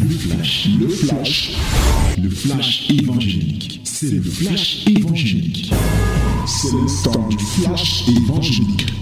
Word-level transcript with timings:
Le 0.00 0.08
flash, 0.10 0.68
le 0.78 0.88
flash, 0.88 1.58
le 2.22 2.30
flash 2.30 2.88
évangélique. 2.90 3.80
C'est 3.84 4.10
le 4.10 4.22
flash 4.22 4.86
évangélique. 4.86 5.72
C'est 6.46 6.72
le 6.72 7.02
temps 7.02 7.28
du 7.28 7.38
flash 7.38 8.08
évangélique. 8.08 8.92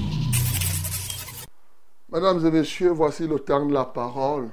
Mesdames 2.10 2.46
et 2.46 2.50
messieurs, 2.50 2.92
voici 2.92 3.26
le 3.26 3.38
temps 3.38 3.66
de 3.66 3.74
la 3.74 3.84
parole. 3.84 4.48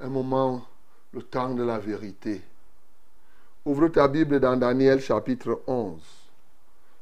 Un 0.00 0.08
moment, 0.08 0.66
le 1.12 1.22
temps 1.22 1.54
de 1.54 1.62
la 1.62 1.78
vérité. 1.78 2.42
Ouvre 3.64 3.88
ta 3.88 4.08
Bible 4.08 4.40
dans 4.40 4.56
Daniel 4.56 5.00
chapitre 5.00 5.62
11. 5.68 6.00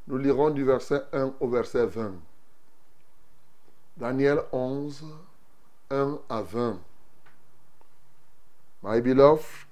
Nous 0.09 0.19
lirons 0.19 0.51
du 0.51 0.65
verset 0.65 1.03
1 1.15 1.33
au 1.41 1.49
verset 1.49 1.87
20. 1.87 2.13
Daniel 3.97 4.43
11, 4.53 5.03
1 5.91 6.19
à 6.29 6.43
20. 6.43 6.79
My 8.87 9.01
beloved, 9.01 9.67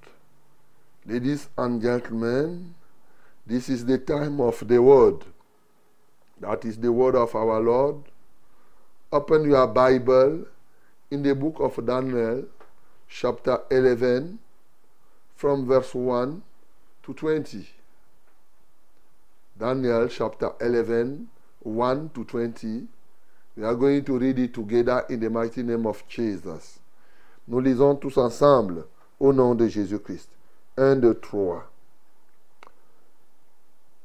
ladies 1.07 1.49
and 1.57 1.81
gentlemen, 1.81 2.75
this 3.47 3.69
is 3.69 3.87
the 3.87 3.97
time 3.97 4.41
of 4.41 4.67
the 4.67 4.83
word. 4.83 5.25
That 6.41 6.65
is 6.65 6.79
the 6.79 6.91
word 6.91 7.15
of 7.15 7.33
our 7.37 7.61
Lord. 7.61 8.03
Open 9.13 9.49
your 9.49 9.69
Bible 9.69 10.47
in 11.13 11.23
the 11.23 11.33
book 11.33 11.61
of 11.61 11.87
Daniel, 11.87 12.47
chapter 13.09 13.61
11, 13.71 14.41
from 15.37 15.65
verse 15.65 15.95
1 15.95 16.43
to 17.05 17.15
20. 17.15 17.69
Daniel 19.57 20.09
chapter 20.09 20.51
11, 20.61 21.29
1 21.61 22.11
to 22.15 22.25
20. 22.25 22.89
We 23.57 23.63
are 23.63 23.77
going 23.77 24.05
to 24.07 24.19
read 24.19 24.41
it 24.41 24.55
together 24.55 25.07
in 25.09 25.21
the 25.21 25.31
mighty 25.31 25.63
name 25.63 25.87
of 25.87 26.03
Jesus. 26.09 26.81
Nous 27.47 27.61
lisons 27.61 28.01
tous 28.01 28.17
ensemble 28.19 28.89
au 29.21 29.33
nom 29.33 29.55
de 29.55 29.67
Jésus-Christ. 29.67 30.29
1, 30.77 30.97
2, 30.97 31.15
3. 31.15 31.71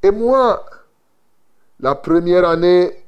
Et 0.03 0.11
moi, 0.11 0.65
la 1.79 1.95
première 1.95 2.47
année 2.47 3.03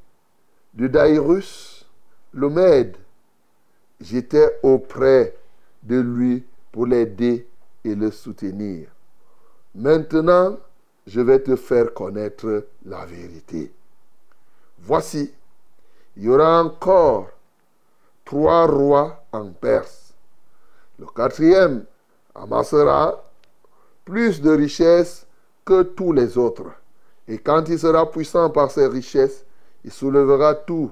de 0.74 0.88
Daïrus, 0.88 1.86
le 2.32 2.48
Mède, 2.48 2.96
j'étais 4.00 4.58
auprès 4.62 5.36
de 5.82 6.00
lui 6.00 6.44
pour 6.70 6.86
l'aider 6.86 7.46
et 7.84 7.94
le 7.94 8.10
soutenir. 8.10 8.88
Maintenant, 9.74 10.58
je 11.06 11.20
vais 11.20 11.40
te 11.40 11.56
faire 11.56 11.92
connaître 11.94 12.66
la 12.84 13.04
vérité. 13.06 13.72
Voici, 14.78 15.32
il 16.16 16.24
y 16.24 16.28
aura 16.28 16.62
encore 16.62 17.30
trois 18.24 18.66
rois 18.66 19.24
en 19.32 19.50
Perse. 19.50 20.14
Le 20.98 21.06
quatrième 21.06 21.84
amassera 22.34 23.22
plus 24.04 24.40
de 24.40 24.50
richesses 24.50 25.26
que 25.64 25.82
tous 25.82 26.12
les 26.12 26.38
autres. 26.38 26.72
Et 27.28 27.38
quand 27.38 27.68
il 27.68 27.78
sera 27.78 28.10
puissant 28.10 28.50
par 28.50 28.70
ses 28.70 28.86
richesses, 28.86 29.44
il 29.84 29.92
soulèvera 29.92 30.54
tout 30.54 30.90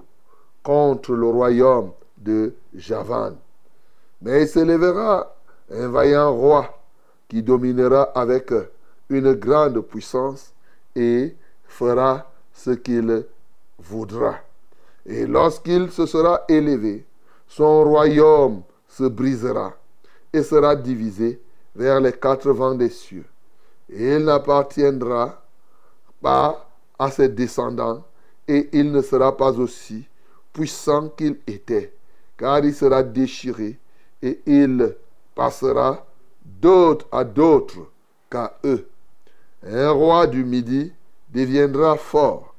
contre 0.62 1.12
le 1.12 1.26
royaume 1.26 1.92
de 2.18 2.54
Javan. 2.74 3.34
Mais 4.22 4.42
il 4.42 4.48
se 4.48 4.60
lèvera 4.60 5.34
un 5.72 5.88
vaillant 5.88 6.34
roi 6.34 6.78
qui 7.28 7.42
dominera 7.42 8.02
avec 8.14 8.52
une 9.08 9.32
grande 9.34 9.80
puissance 9.80 10.52
et 10.94 11.34
fera 11.66 12.30
ce 12.52 12.70
qu'il 12.70 13.24
voudra. 13.78 14.36
Et 15.06 15.26
lorsqu'il 15.26 15.90
se 15.90 16.06
sera 16.06 16.44
élevé, 16.48 17.04
son 17.48 17.84
royaume 17.84 18.62
se 18.88 19.04
brisera 19.04 19.74
et 20.32 20.42
sera 20.42 20.76
divisé 20.76 21.40
vers 21.74 22.00
les 22.00 22.12
quatre 22.12 22.50
vents 22.50 22.74
des 22.74 22.90
cieux. 22.90 23.26
Et 23.88 24.16
il 24.16 24.24
n'appartiendra 24.24 25.42
pas 26.20 26.68
à 26.98 27.10
ses 27.10 27.28
descendants 27.28 28.04
et 28.46 28.68
il 28.72 28.92
ne 28.92 29.00
sera 29.02 29.36
pas 29.36 29.52
aussi 29.58 30.06
puissant 30.52 31.08
qu'il 31.08 31.38
était, 31.46 31.92
car 32.36 32.64
il 32.64 32.74
sera 32.74 33.02
déchiré 33.02 33.78
et 34.22 34.40
il 34.46 34.96
passera 35.34 36.06
d'autres 36.44 37.06
à 37.12 37.24
d'autres 37.24 37.90
qu'à 38.30 38.58
eux. 38.64 38.86
Un 39.62 39.90
roi 39.90 40.26
du 40.26 40.44
Midi 40.44 40.92
deviendra 41.32 41.96
fort, 41.96 42.54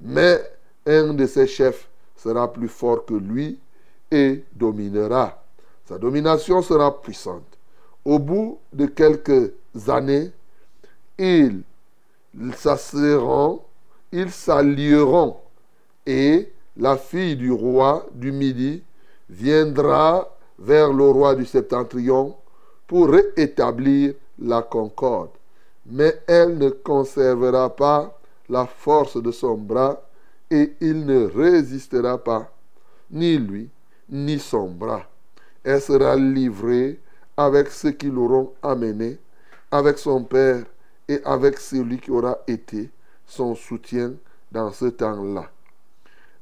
mais 0.00 0.40
un 0.86 1.14
de 1.14 1.26
ses 1.26 1.46
chefs 1.46 1.88
sera 2.16 2.52
plus 2.52 2.68
fort 2.68 3.04
que 3.04 3.14
lui 3.14 3.58
et 4.10 4.44
dominera. 4.52 5.43
Sa 5.86 5.98
domination 5.98 6.62
sera 6.62 7.00
puissante. 7.00 7.58
Au 8.04 8.18
bout 8.18 8.58
de 8.72 8.86
quelques 8.86 9.52
années, 9.88 10.30
ils 11.18 11.62
s'asseront, 12.56 13.60
ils 14.12 14.30
s'allieront 14.30 15.36
et 16.06 16.52
la 16.76 16.96
fille 16.96 17.36
du 17.36 17.52
roi 17.52 18.06
du 18.12 18.32
Midi 18.32 18.82
viendra 19.28 20.28
vers 20.58 20.92
le 20.92 21.08
roi 21.08 21.34
du 21.34 21.44
Septentrion 21.44 22.34
pour 22.86 23.10
rétablir 23.10 24.14
la 24.38 24.62
concorde. 24.62 25.30
Mais 25.86 26.20
elle 26.26 26.58
ne 26.58 26.70
conservera 26.70 27.74
pas 27.74 28.18
la 28.48 28.66
force 28.66 29.22
de 29.22 29.30
son 29.30 29.56
bras 29.56 30.00
et 30.50 30.74
il 30.80 31.04
ne 31.06 31.26
résistera 31.26 32.18
pas, 32.18 32.50
ni 33.10 33.38
lui, 33.38 33.68
ni 34.08 34.38
son 34.38 34.68
bras. 34.68 35.06
Elle 35.64 35.80
sera 35.80 36.14
livrée 36.14 37.00
avec 37.36 37.68
ceux 37.68 37.92
qui 37.92 38.06
l'auront 38.06 38.52
amené, 38.62 39.18
avec 39.70 39.98
son 39.98 40.22
père 40.22 40.64
et 41.08 41.20
avec 41.24 41.58
celui 41.58 41.98
qui 41.98 42.10
aura 42.10 42.38
été 42.46 42.90
son 43.26 43.54
soutien 43.54 44.12
dans 44.52 44.70
ce 44.70 44.86
temps-là. 44.86 45.50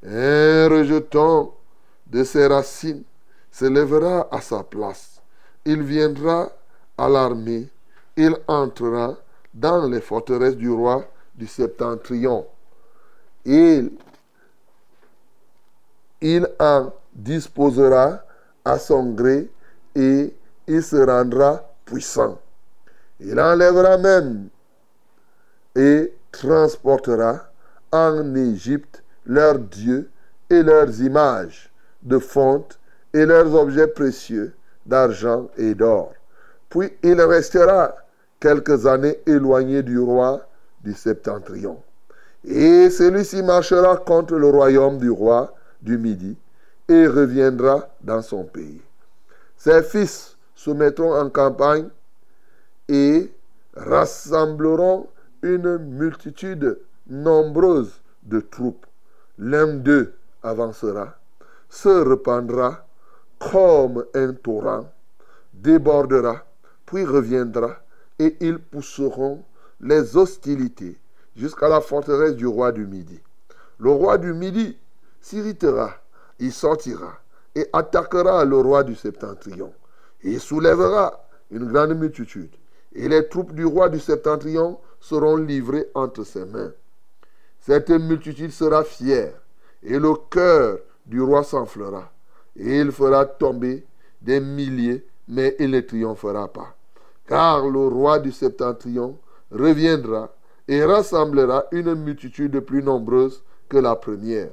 Un 0.04 0.68
rejeton 0.68 1.52
de 2.06 2.24
ses 2.24 2.46
racines 2.48 3.04
se 3.50 3.64
lèvera 3.64 4.28
à 4.30 4.40
sa 4.40 4.64
place. 4.64 5.20
Il 5.64 5.82
viendra 5.82 6.50
à 6.98 7.08
l'armée. 7.08 7.68
Il 8.16 8.36
entrera 8.48 9.16
dans 9.54 9.86
les 9.86 10.00
forteresses 10.00 10.56
du 10.56 10.70
roi 10.70 11.04
du 11.34 11.46
septentrion. 11.46 12.46
Il, 13.44 13.92
il 16.20 16.48
en 16.58 16.92
disposera 17.14 18.22
à 18.64 18.78
son 18.78 19.12
gré 19.12 19.50
et 19.94 20.34
il 20.66 20.82
se 20.82 20.96
rendra 20.96 21.68
puissant. 21.84 22.40
Il 23.20 23.38
enlèvera 23.40 23.98
même 23.98 24.48
et 25.74 26.12
transportera 26.30 27.50
en 27.92 28.34
Égypte 28.34 29.02
leurs 29.26 29.58
dieux 29.58 30.10
et 30.50 30.62
leurs 30.62 31.00
images 31.00 31.72
de 32.02 32.18
fonte 32.18 32.78
et 33.12 33.24
leurs 33.24 33.54
objets 33.54 33.86
précieux 33.86 34.54
d'argent 34.86 35.48
et 35.56 35.74
d'or. 35.74 36.12
Puis 36.68 36.92
il 37.02 37.20
restera 37.20 37.94
quelques 38.40 38.86
années 38.86 39.18
éloigné 39.26 39.82
du 39.82 39.98
roi 39.98 40.46
du 40.82 40.94
septentrion. 40.94 41.80
Et 42.44 42.90
celui-ci 42.90 43.42
marchera 43.42 43.98
contre 43.98 44.34
le 44.34 44.48
royaume 44.48 44.98
du 44.98 45.10
roi 45.10 45.54
du 45.80 45.96
Midi 45.96 46.36
et 46.88 47.06
reviendra 47.06 47.88
dans 48.00 48.22
son 48.22 48.44
pays. 48.44 48.80
Ses 49.56 49.82
fils 49.82 50.36
se 50.54 50.70
mettront 50.70 51.14
en 51.14 51.30
campagne 51.30 51.88
et 52.88 53.32
rassembleront 53.76 55.08
une 55.42 55.78
multitude 55.78 56.78
nombreuse 57.08 58.00
de 58.22 58.40
troupes. 58.40 58.86
L'un 59.38 59.74
d'eux 59.74 60.14
avancera, 60.42 61.16
se 61.68 61.88
répandra 61.88 62.86
comme 63.38 64.04
un 64.14 64.32
torrent, 64.34 64.92
débordera, 65.52 66.44
puis 66.86 67.04
reviendra, 67.04 67.78
et 68.18 68.36
ils 68.40 68.58
pousseront 68.58 69.42
les 69.80 70.16
hostilités 70.16 70.98
jusqu'à 71.34 71.68
la 71.68 71.80
forteresse 71.80 72.36
du 72.36 72.46
roi 72.46 72.70
du 72.72 72.86
Midi. 72.86 73.20
Le 73.78 73.90
roi 73.90 74.18
du 74.18 74.32
Midi 74.32 74.78
s'irritera, 75.20 75.94
il 76.42 76.52
sortira 76.52 77.20
et 77.54 77.68
attaquera 77.72 78.44
le 78.44 78.56
roi 78.56 78.82
du 78.82 78.96
Septentrion. 78.96 79.72
Il 80.24 80.40
soulèvera 80.40 81.24
une 81.52 81.70
grande 81.70 81.94
multitude, 81.94 82.50
et 82.94 83.08
les 83.08 83.28
troupes 83.28 83.54
du 83.54 83.64
roi 83.64 83.88
du 83.88 84.00
Septentrion 84.00 84.78
seront 85.00 85.36
livrées 85.36 85.86
entre 85.94 86.24
ses 86.24 86.44
mains. 86.44 86.72
Cette 87.60 87.90
multitude 87.90 88.50
sera 88.50 88.82
fière, 88.82 89.34
et 89.84 89.98
le 89.98 90.14
cœur 90.30 90.78
du 91.06 91.20
roi 91.22 91.44
s'enflera, 91.44 92.10
et 92.56 92.80
il 92.80 92.90
fera 92.90 93.24
tomber 93.24 93.86
des 94.20 94.40
milliers, 94.40 95.06
mais 95.28 95.54
il 95.60 95.70
ne 95.70 95.80
triomphera 95.80 96.52
pas. 96.52 96.74
Car 97.28 97.68
le 97.68 97.86
roi 97.86 98.18
du 98.18 98.32
septentrion 98.32 99.16
reviendra 99.52 100.34
et 100.66 100.84
rassemblera 100.84 101.66
une 101.70 101.94
multitude 101.94 102.58
plus 102.60 102.82
nombreuse 102.82 103.44
que 103.68 103.76
la 103.78 103.94
première. 103.94 104.50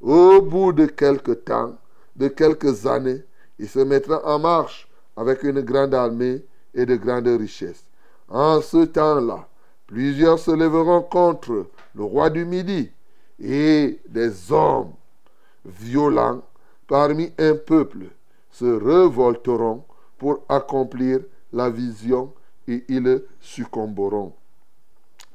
Au 0.00 0.40
bout 0.42 0.72
de 0.72 0.86
quelque 0.86 1.32
temps, 1.32 1.76
de 2.14 2.28
quelques 2.28 2.86
années, 2.86 3.22
il 3.58 3.68
se 3.68 3.80
mettra 3.80 4.24
en 4.24 4.38
marche 4.38 4.88
avec 5.16 5.42
une 5.42 5.60
grande 5.62 5.94
armée 5.94 6.44
et 6.74 6.86
de 6.86 6.96
grandes 6.96 7.26
richesses. 7.26 7.84
En 8.28 8.60
ce 8.60 8.84
temps-là, 8.84 9.48
plusieurs 9.86 10.38
se 10.38 10.50
lèveront 10.50 11.02
contre 11.02 11.66
le 11.94 12.04
roi 12.04 12.30
du 12.30 12.44
Midi 12.44 12.90
et 13.40 13.98
des 14.08 14.52
hommes 14.52 14.92
violents 15.64 16.42
parmi 16.86 17.32
un 17.38 17.54
peuple 17.54 18.06
se 18.50 18.64
révolteront 18.64 19.84
pour 20.16 20.44
accomplir 20.48 21.20
la 21.52 21.70
vision 21.70 22.32
et 22.66 22.84
ils 22.88 23.24
succomberont. 23.40 24.32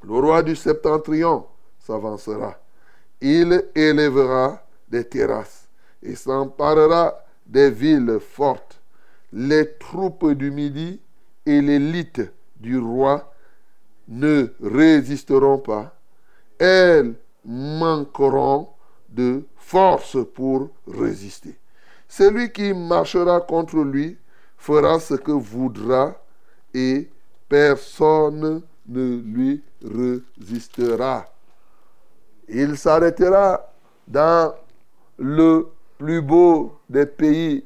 Le 0.02 0.12
roi 0.12 0.42
du 0.42 0.54
septentrion 0.54 1.46
s'avancera. 1.78 2.58
Il 3.26 3.64
élèvera 3.74 4.62
des 4.86 5.02
terrasses 5.02 5.66
et 6.02 6.14
s'emparera 6.14 7.24
des 7.46 7.70
villes 7.70 8.18
fortes. 8.20 8.78
Les 9.32 9.78
troupes 9.78 10.32
du 10.32 10.50
Midi 10.50 11.00
et 11.46 11.62
l'élite 11.62 12.20
du 12.58 12.76
roi 12.76 13.32
ne 14.08 14.48
résisteront 14.62 15.56
pas. 15.56 15.98
Elles 16.58 17.14
manqueront 17.46 18.68
de 19.08 19.44
force 19.56 20.18
pour 20.34 20.68
résister. 20.86 21.58
Celui 22.06 22.52
qui 22.52 22.74
marchera 22.74 23.40
contre 23.40 23.78
lui 23.78 24.18
fera 24.58 25.00
ce 25.00 25.14
que 25.14 25.32
voudra 25.32 26.14
et 26.74 27.08
personne 27.48 28.60
ne 28.86 29.16
lui 29.16 29.62
résistera. 29.82 31.33
Il 32.48 32.76
s'arrêtera 32.76 33.72
dans 34.06 34.54
le 35.18 35.68
plus 35.98 36.20
beau 36.20 36.76
des 36.88 37.06
pays, 37.06 37.64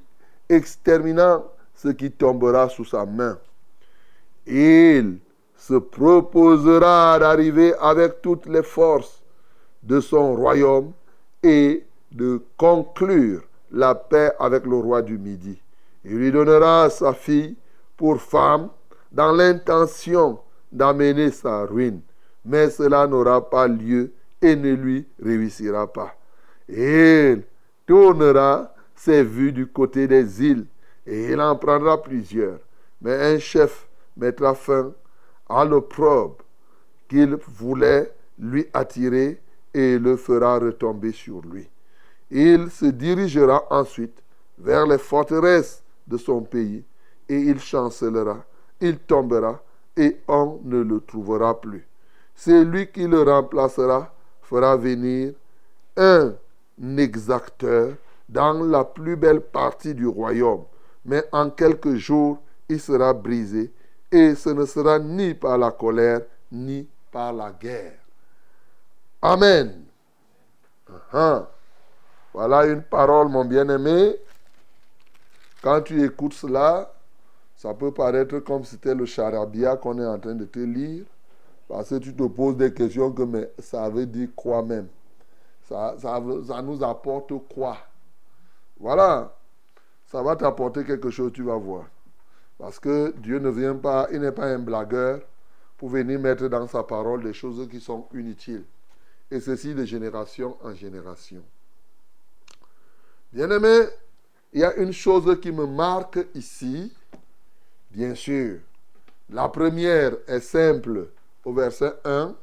exterminant 0.49 1.45
ce 1.75 1.89
qui 1.89 2.11
tombera 2.11 2.69
sous 2.69 2.85
sa 2.85 3.05
main. 3.05 3.39
Il 4.47 5.19
se 5.57 5.75
proposera 5.75 7.19
d'arriver 7.19 7.75
avec 7.81 8.23
toutes 8.23 8.47
les 8.47 8.63
forces 8.63 9.23
de 9.83 10.01
son 10.01 10.35
royaume 10.35 10.93
et 11.43 11.85
de 12.13 12.43
conclure 12.57 13.43
la 13.71 13.95
paix 13.95 14.33
avec 14.39 14.65
le 14.65 14.77
roi 14.77 15.03
du 15.03 15.19
Midi. 15.19 15.61
Il 16.05 16.17
lui 16.19 16.33
donnera 16.33 16.89
sa 16.91 17.13
fille 17.13 17.57
pour 17.97 18.21
femme 18.21 18.69
dans 19.13 19.33
l'intention 19.33 20.39
d'amener 20.73 21.31
sa 21.31 21.65
ruine. 21.67 22.01
Mais 22.45 22.71
cela 22.71 23.07
n'aura 23.07 23.49
pas 23.51 23.69
lieu 23.69 24.13
et 24.41 24.57
ne 24.57 24.73
lui 24.73 25.07
réussira 25.23 25.93
pas. 25.93 26.15
Il 26.69 27.43
tournera 27.87 28.75
ses 28.95 29.23
vues 29.23 29.53
du 29.53 29.67
côté 29.67 30.07
des 30.07 30.43
îles 30.45 30.67
et 31.07 31.33
il 31.33 31.41
en 31.41 31.57
prendra 31.57 32.03
plusieurs. 32.03 32.59
Mais 33.01 33.35
un 33.35 33.39
chef 33.39 33.89
mettra 34.17 34.55
fin 34.55 34.93
à 35.49 35.65
l'opprobre 35.65 36.37
qu'il 37.09 37.37
voulait 37.57 38.13
lui 38.39 38.67
attirer 38.75 39.41
et 39.73 39.99
le 39.99 40.17
fera 40.17 40.59
retomber 40.59 41.13
sur 41.13 41.41
lui. 41.43 41.69
Il 42.31 42.71
se 42.71 42.87
dirigera 42.87 43.65
ensuite 43.71 44.23
vers 44.59 44.87
les 44.87 44.99
forteresses 44.99 45.83
de 46.07 46.17
son 46.17 46.43
pays 46.43 46.85
et 47.29 47.39
il 47.39 47.61
chancellera, 47.61 48.45
il 48.81 48.99
tombera 48.99 49.63
et 49.97 50.19
on 50.29 50.61
ne 50.65 50.83
le 50.83 51.01
trouvera 51.01 51.61
plus. 51.61 51.87
Celui 52.35 52.89
qui 52.89 53.07
le 53.07 53.23
remplacera 53.23 54.13
fera 54.49 54.77
venir 54.77 55.35
un 55.97 56.35
exacteur 56.97 57.95
dans 58.29 58.53
la 58.53 58.85
plus 58.85 59.17
belle 59.17 59.41
partie 59.41 59.95
du 59.95 60.07
royaume, 60.07 60.65
mais 61.05 61.25
en 61.33 61.51
quelques 61.51 61.97
jours 61.97 62.39
il 62.69 62.81
sera 62.81 63.13
brisé 63.13 63.73
et 64.11 64.35
ce 64.35 64.51
ne 64.51 64.65
sera 64.65 64.99
ni 64.99 65.35
par 65.35 65.59
la 65.59 65.71
colère 65.71 66.23
ni 66.51 66.89
par 67.11 67.33
la 67.33 67.51
guerre. 67.51 67.99
Amen. 69.21 69.85
Voilà 72.33 72.67
une 72.67 72.83
parole, 72.83 73.29
mon 73.29 73.45
bien-aimé. 73.45 74.17
Quand 75.61 75.83
tu 75.83 76.03
écoutes 76.05 76.35
cela, 76.35 76.93
ça 77.57 77.75
peut 77.75 77.91
paraître 77.93 78.39
comme 78.39 78.65
si 78.65 78.73
c'était 78.73 78.95
le 78.95 79.05
charabia 79.05 79.77
qu'on 79.77 79.99
est 79.99 80.07
en 80.07 80.19
train 80.19 80.35
de 80.35 80.45
te 80.45 80.61
lire. 80.61 81.05
Parce 81.69 81.91
que 81.91 81.97
tu 81.97 82.15
te 82.15 82.23
poses 82.25 82.57
des 82.57 82.73
questions 82.73 83.13
que 83.13 83.23
mais 83.23 83.53
ça 83.59 83.89
veut 83.91 84.07
dire 84.07 84.31
quoi 84.35 84.63
même? 84.63 84.89
Ça, 85.69 85.95
ça, 85.99 86.23
ça 86.47 86.63
nous 86.63 86.83
apporte 86.83 87.33
quoi? 87.53 87.77
Voilà. 88.81 89.35
Ça 90.07 90.23
va 90.23 90.35
t'apporter 90.35 90.85
quelque 90.85 91.11
chose, 91.11 91.33
tu 91.35 91.43
vas 91.43 91.57
voir. 91.57 91.85
Parce 92.59 92.81
que 92.81 93.13
Dieu 93.19 93.39
ne 93.39 93.51
vient 93.51 93.75
pas, 93.75 94.09
il 94.11 94.21
n'est 94.21 94.33
pas 94.33 94.47
un 94.47 94.59
blagueur 94.59 95.21
pour 95.77 95.91
venir 95.91 96.19
mettre 96.19 96.49
dans 96.49 96.67
sa 96.67 96.83
parole 96.83 97.23
des 97.23 97.35
choses 97.35 97.69
qui 97.71 97.81
sont 97.81 98.07
inutiles. 98.15 98.65
Et 99.31 99.39
ceci 99.41 99.75
de 99.75 99.85
génération 99.85 100.57
en 100.65 100.75
génération. 100.75 101.43
Bien-aimé, 103.31 103.81
il 104.55 104.61
y 104.61 104.65
a 104.65 104.75
une 104.77 104.93
chose 104.93 105.39
qui 105.41 105.53
me 105.53 105.67
marque 105.67 106.19
ici. 106.35 106.91
Bien 107.91 108.15
sûr, 108.15 108.61
la 109.29 109.49
première 109.51 110.17
est 110.27 110.41
simple 110.41 111.09
au 111.49 111.53
verset 111.53 111.95
1. 112.05 112.35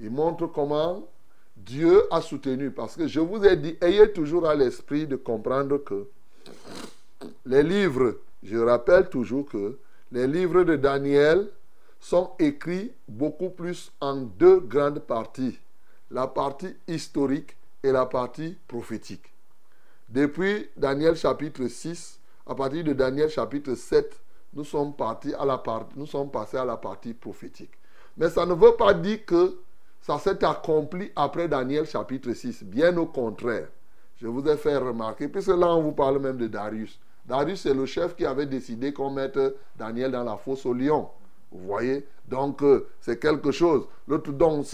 Il 0.00 0.10
montre 0.10 0.46
comment 0.46 1.08
Dieu 1.56 2.02
a 2.10 2.20
soutenu. 2.20 2.70
Parce 2.70 2.94
que 2.94 3.06
je 3.06 3.18
vous 3.20 3.42
ai 3.44 3.56
dit, 3.56 3.78
ayez 3.80 4.12
toujours 4.12 4.46
à 4.46 4.54
l'esprit 4.54 5.06
de 5.06 5.16
comprendre 5.16 5.78
que 5.78 6.06
les 7.46 7.62
livres, 7.62 8.16
je 8.42 8.58
rappelle 8.58 9.08
toujours 9.08 9.46
que 9.46 9.78
les 10.12 10.26
livres 10.26 10.64
de 10.64 10.76
Daniel 10.76 11.48
sont 11.98 12.32
écrits 12.38 12.92
beaucoup 13.08 13.48
plus 13.48 13.90
en 14.02 14.16
deux 14.16 14.60
grandes 14.60 15.00
parties. 15.00 15.58
La 16.10 16.26
partie 16.26 16.76
historique 16.86 17.56
et 17.82 17.90
la 17.90 18.04
partie 18.04 18.58
prophétique. 18.68 19.32
Depuis 20.10 20.68
Daniel 20.76 21.16
chapitre 21.16 21.66
6, 21.66 22.20
à 22.46 22.54
partir 22.54 22.84
de 22.84 22.92
Daniel 22.92 23.30
chapitre 23.30 23.74
7, 23.74 24.20
nous 24.52 24.64
sommes, 24.64 24.94
partis 24.94 25.34
à 25.34 25.44
la 25.46 25.60
nous 25.96 26.06
sommes 26.06 26.30
passés 26.30 26.58
à 26.58 26.64
la 26.64 26.76
partie 26.76 27.14
prophétique. 27.14 27.72
Mais 28.16 28.30
ça 28.30 28.46
ne 28.46 28.54
veut 28.54 28.76
pas 28.76 28.94
dire 28.94 29.24
que 29.24 29.58
ça 30.00 30.18
s'est 30.18 30.44
accompli 30.44 31.10
après 31.16 31.48
Daniel 31.48 31.86
chapitre 31.86 32.32
6. 32.32 32.64
Bien 32.64 32.96
au 32.96 33.06
contraire. 33.06 33.68
Je 34.16 34.26
vous 34.26 34.46
ai 34.48 34.56
fait 34.56 34.76
remarquer, 34.76 35.28
puisque 35.28 35.48
là 35.48 35.74
on 35.74 35.82
vous 35.82 35.92
parle 35.92 36.18
même 36.18 36.38
de 36.38 36.46
Darius. 36.46 36.98
Darius, 37.26 37.62
c'est 37.62 37.74
le 37.74 37.86
chef 37.86 38.14
qui 38.14 38.24
avait 38.24 38.46
décidé 38.46 38.92
qu'on 38.92 39.10
mette 39.10 39.38
Daniel 39.76 40.12
dans 40.12 40.22
la 40.22 40.36
fosse 40.36 40.64
au 40.64 40.72
lion. 40.72 41.08
Vous 41.50 41.66
voyez? 41.66 42.06
Donc, 42.28 42.62
euh, 42.62 42.88
c'est 43.00 43.20
quelque 43.20 43.50
chose. 43.50 43.86
L'autre, 44.08 44.32
donc, 44.32 44.66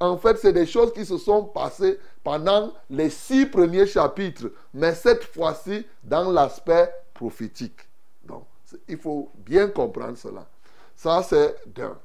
en 0.00 0.16
fait, 0.16 0.38
c'est 0.38 0.52
des 0.52 0.66
choses 0.66 0.92
qui 0.92 1.04
se 1.04 1.18
sont 1.18 1.44
passées 1.44 1.98
pendant 2.24 2.72
les 2.88 3.10
six 3.10 3.46
premiers 3.46 3.86
chapitres, 3.86 4.50
mais 4.72 4.94
cette 4.94 5.24
fois-ci 5.24 5.86
dans 6.02 6.30
l'aspect 6.30 6.90
prophétique. 7.14 7.80
Donc, 8.24 8.44
il 8.88 8.98
faut 8.98 9.30
bien 9.36 9.68
comprendre 9.68 10.16
cela. 10.16 10.46
Ça, 10.94 11.22
c'est 11.22 11.56
d'un. 11.66 11.96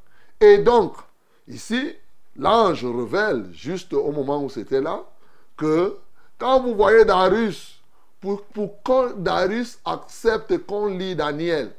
Et 0.45 0.59
donc, 0.59 0.93
ici, 1.47 1.95
l'ange 2.35 2.85
révèle, 2.85 3.49
juste 3.51 3.93
au 3.93 4.11
moment 4.11 4.43
où 4.43 4.49
c'était 4.49 4.79
là, 4.79 5.03
que 5.57 5.97
quand 6.37 6.61
vous 6.61 6.75
voyez 6.75 7.03
Darius, 7.03 7.81
pour, 8.21 8.43
pour 8.43 9.09
Darius 9.17 9.79
accepte 9.83 10.55
qu'on 10.67 10.85
lit 10.85 11.15
Daniel, 11.15 11.71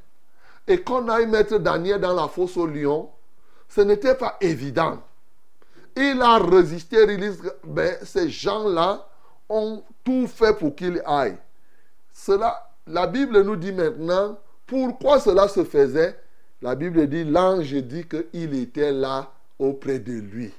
et 0.66 0.82
qu'on 0.82 1.08
aille 1.08 1.28
mettre 1.28 1.58
Daniel 1.58 2.00
dans 2.00 2.14
la 2.14 2.26
fosse 2.26 2.56
au 2.56 2.66
lion, 2.66 3.08
ce 3.68 3.82
n'était 3.82 4.16
pas 4.16 4.37
évident. 4.40 4.99
Il 5.96 6.20
a 6.20 6.38
résisté, 6.38 7.04
il 7.08 7.20
dit, 7.20 7.38
ben, 7.62 7.96
ces 8.02 8.28
gens-là 8.28 9.06
ont 9.49 9.85
tout 10.02 10.26
fait 10.26 10.58
pour 10.58 10.75
qu'il 10.75 11.00
aille. 11.06 11.38
Cela, 12.12 12.68
la 12.88 13.06
Bible 13.06 13.42
nous 13.42 13.54
dit 13.54 13.73
maintenant 13.73 14.37
pourquoi 14.66 15.20
cela 15.20 15.46
se 15.46 15.62
faisait. 15.62 16.18
La 16.66 16.75
Bible 16.75 17.06
dit, 17.06 17.23
l'ange 17.23 17.73
dit 17.75 18.04
qu'il 18.08 18.61
était 18.61 18.90
là 18.90 19.30
auprès 19.56 20.00
de 20.00 20.14
lui. 20.14 20.52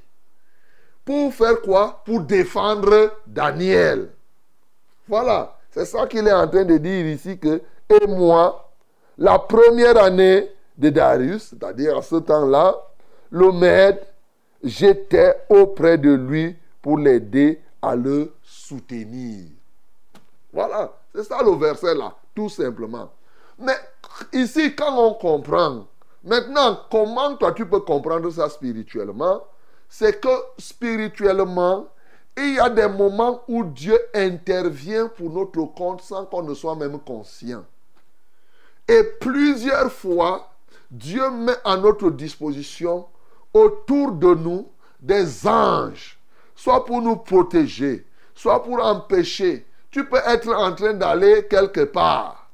Pour 1.04 1.34
faire 1.34 1.60
quoi? 1.62 2.02
Pour 2.06 2.22
défendre 2.22 3.12
Daniel. 3.28 4.08
Voilà, 5.06 5.60
c'est 5.70 5.84
ça 5.84 6.08
qu'il 6.08 6.26
est 6.26 6.32
en 6.32 6.48
train 6.48 6.64
de 6.64 6.78
dire 6.78 7.06
ici 7.08 7.38
que, 7.38 7.62
et 7.90 8.08
moi, 8.08 8.72
la 9.18 9.38
première 9.38 10.02
année 10.02 10.50
de 10.78 10.92
Darius, 10.92 11.50
c'est-à-dire 11.50 11.98
à 11.98 12.02
ce 12.02 12.16
temps-là, 12.16 12.74
le 13.30 13.52
maître, 13.52 14.06
j'étais 14.64 15.36
auprès 15.50 15.98
de 15.98 16.14
lui 16.14 16.56
pour 16.82 17.00
l'aider 17.00 17.60
à 17.82 17.98
le 17.98 18.32
soutenir. 18.44 19.44
Voilà, 20.54 20.90
c'est 21.14 21.26
ça 21.26 21.44
le 21.44 21.52
verset 21.58 21.96
là, 21.96 22.16
tout 22.34 22.48
simplement. 22.48 23.12
Mais 23.60 23.76
ici, 24.32 24.74
quand 24.74 24.98
on 24.98 25.14
comprend, 25.14 25.86
maintenant, 26.28 26.80
comment 26.92 27.36
toi 27.36 27.54
tu 27.54 27.66
peux 27.66 27.80
comprendre 27.80 28.30
ça 28.30 28.50
spirituellement? 28.50 29.44
C'est 29.90 30.20
que 30.20 30.30
spirituellement, 30.58 31.88
il 32.38 32.56
y 32.56 32.60
a 32.60 32.70
des 32.70 32.88
moments 32.88 33.42
où 33.48 33.64
Dieu 33.64 33.98
intervient 34.14 35.08
pour 35.08 35.32
notre 35.32 35.64
compte 35.74 36.02
sans 36.02 36.26
qu'on 36.26 36.44
ne 36.44 36.54
soit 36.54 36.76
même 36.76 37.00
conscient. 37.00 37.66
Et 38.88 39.04
plusieurs 39.20 39.92
fois, 39.92 40.50
Dieu 40.90 41.30
met 41.32 41.56
à 41.66 41.76
notre 41.78 42.12
disposition 42.12 43.06
autour 43.54 44.12
de 44.12 44.36
nous 44.36 44.70
des 45.00 45.48
anges, 45.48 46.20
soit 46.56 46.86
pour 46.86 47.02
nous 47.02 47.18
protéger, 47.18 48.06
soit 48.36 48.64
pour 48.64 48.84
empêcher. 48.86 49.66
Tu 49.90 50.08
peux 50.08 50.22
être 50.26 50.54
en 50.54 50.74
train 50.74 50.94
d'aller 50.94 51.48
quelque 51.50 51.86
part. 51.86 52.50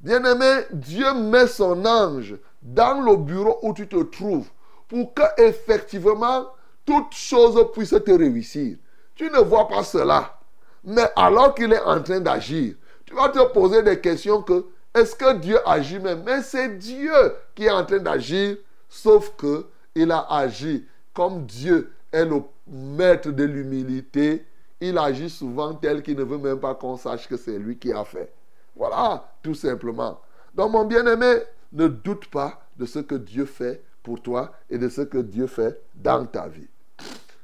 Bien-aimé, 0.00 0.62
Dieu 0.72 1.12
met 1.14 1.46
son 1.46 1.84
ange 1.84 2.36
dans 2.62 3.00
le 3.00 3.16
bureau 3.16 3.58
où 3.62 3.74
tu 3.74 3.88
te 3.88 4.02
trouves 4.02 4.48
pour 4.88 5.12
que 5.14 5.22
effectivement 5.38 6.46
toute 6.84 7.12
chose 7.12 7.66
puisse 7.72 7.90
te 7.90 8.10
réussir. 8.10 8.76
Tu 9.14 9.30
ne 9.30 9.38
vois 9.38 9.68
pas 9.68 9.84
cela. 9.84 10.38
Mais 10.84 11.08
alors 11.16 11.54
qu'il 11.54 11.72
est 11.72 11.82
en 11.82 12.02
train 12.02 12.20
d'agir, 12.20 12.74
tu 13.04 13.14
vas 13.14 13.28
te 13.28 13.52
poser 13.52 13.82
des 13.82 14.00
questions 14.00 14.42
que 14.42 14.66
est-ce 14.94 15.14
que 15.14 15.34
Dieu 15.34 15.58
agit 15.66 15.98
même? 15.98 16.22
Mais 16.24 16.42
c'est 16.42 16.78
Dieu 16.78 17.12
qui 17.54 17.64
est 17.64 17.70
en 17.70 17.84
train 17.84 17.98
d'agir, 17.98 18.56
sauf 18.88 19.32
que 19.36 19.66
il 19.94 20.10
a 20.10 20.26
agi 20.30 20.86
comme 21.14 21.44
Dieu 21.46 21.92
est 22.10 22.24
le 22.24 22.42
maître 22.66 23.30
de 23.30 23.44
l'humilité. 23.44 24.46
Il 24.80 24.98
agit 24.98 25.30
souvent 25.30 25.74
tel 25.74 26.02
qu'il 26.02 26.16
ne 26.16 26.24
veut 26.24 26.38
même 26.38 26.58
pas 26.58 26.74
qu'on 26.74 26.96
sache 26.96 27.28
que 27.28 27.36
c'est 27.36 27.58
lui 27.58 27.78
qui 27.78 27.92
a 27.92 28.04
fait. 28.04 28.32
Voilà, 28.74 29.30
tout 29.42 29.54
simplement. 29.54 30.20
Donc 30.54 30.72
mon 30.72 30.84
bien-aimé, 30.84 31.36
ne 31.72 31.88
doute 31.88 32.26
pas 32.26 32.60
de 32.76 32.86
ce 32.86 32.98
que 32.98 33.14
Dieu 33.14 33.44
fait 33.46 33.82
pour 34.02 34.20
toi 34.20 34.52
et 34.68 34.78
de 34.78 34.88
ce 34.88 35.02
que 35.02 35.18
Dieu 35.18 35.46
fait 35.46 35.80
dans 35.94 36.26
ta 36.26 36.48
vie. 36.48 36.66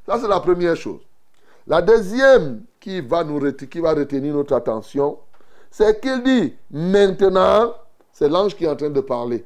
Ça, 0.07 0.19
c'est 0.21 0.29
la 0.29 0.41
première 0.41 0.77
chose. 0.77 1.01
La 1.67 1.83
deuxième 1.83 2.63
qui 2.81 3.01
va, 3.01 3.23
nous, 3.25 3.53
qui 3.53 3.81
va 3.81 3.93
retenir 3.93 4.35
notre 4.35 4.55
attention, 4.55 5.19
c'est 5.71 6.01
qu'il 6.01 6.23
dit, 6.23 6.55
maintenant, 6.71 7.75
c'est 8.13 8.29
l'ange 8.29 8.57
qui 8.57 8.65
est 8.65 8.69
en 8.69 8.77
train 8.77 8.91
de 8.91 9.01
parler, 9.01 9.45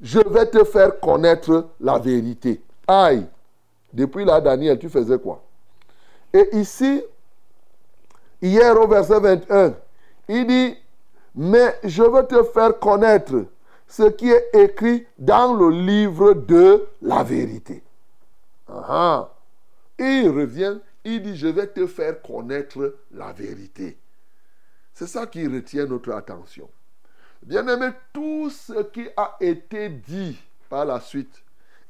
je 0.00 0.18
vais 0.18 0.46
te 0.46 0.62
faire 0.64 1.00
connaître 1.00 1.68
la 1.80 1.98
vérité. 1.98 2.60
Aïe, 2.86 3.26
depuis 3.92 4.24
là, 4.24 4.40
Daniel, 4.40 4.78
tu 4.78 4.90
faisais 4.90 5.18
quoi? 5.18 5.42
Et 6.32 6.56
ici, 6.56 7.02
hier 8.42 8.78
au 8.78 8.86
verset 8.86 9.18
21, 9.18 9.74
il 10.28 10.46
dit, 10.46 10.76
mais 11.34 11.78
je 11.84 12.02
veux 12.02 12.26
te 12.26 12.42
faire 12.44 12.78
connaître 12.78 13.46
ce 13.88 14.04
qui 14.04 14.30
est 14.30 14.50
écrit 14.54 15.06
dans 15.18 15.54
le 15.54 15.70
livre 15.70 16.34
de 16.34 16.86
la 17.02 17.22
vérité. 17.22 17.82
Ah, 18.68 19.32
il 19.98 20.28
revient, 20.28 20.78
il 21.04 21.22
dit, 21.22 21.36
je 21.36 21.46
vais 21.46 21.68
te 21.68 21.86
faire 21.86 22.20
connaître 22.20 22.96
la 23.12 23.32
vérité. 23.32 23.98
C'est 24.92 25.06
ça 25.06 25.26
qui 25.26 25.46
retient 25.46 25.86
notre 25.86 26.12
attention. 26.12 26.68
Bien-aimé, 27.42 27.90
tout 28.12 28.50
ce 28.50 28.82
qui 28.84 29.06
a 29.16 29.36
été 29.40 29.88
dit 29.88 30.36
par 30.68 30.84
la 30.84 31.00
suite, 31.00 31.42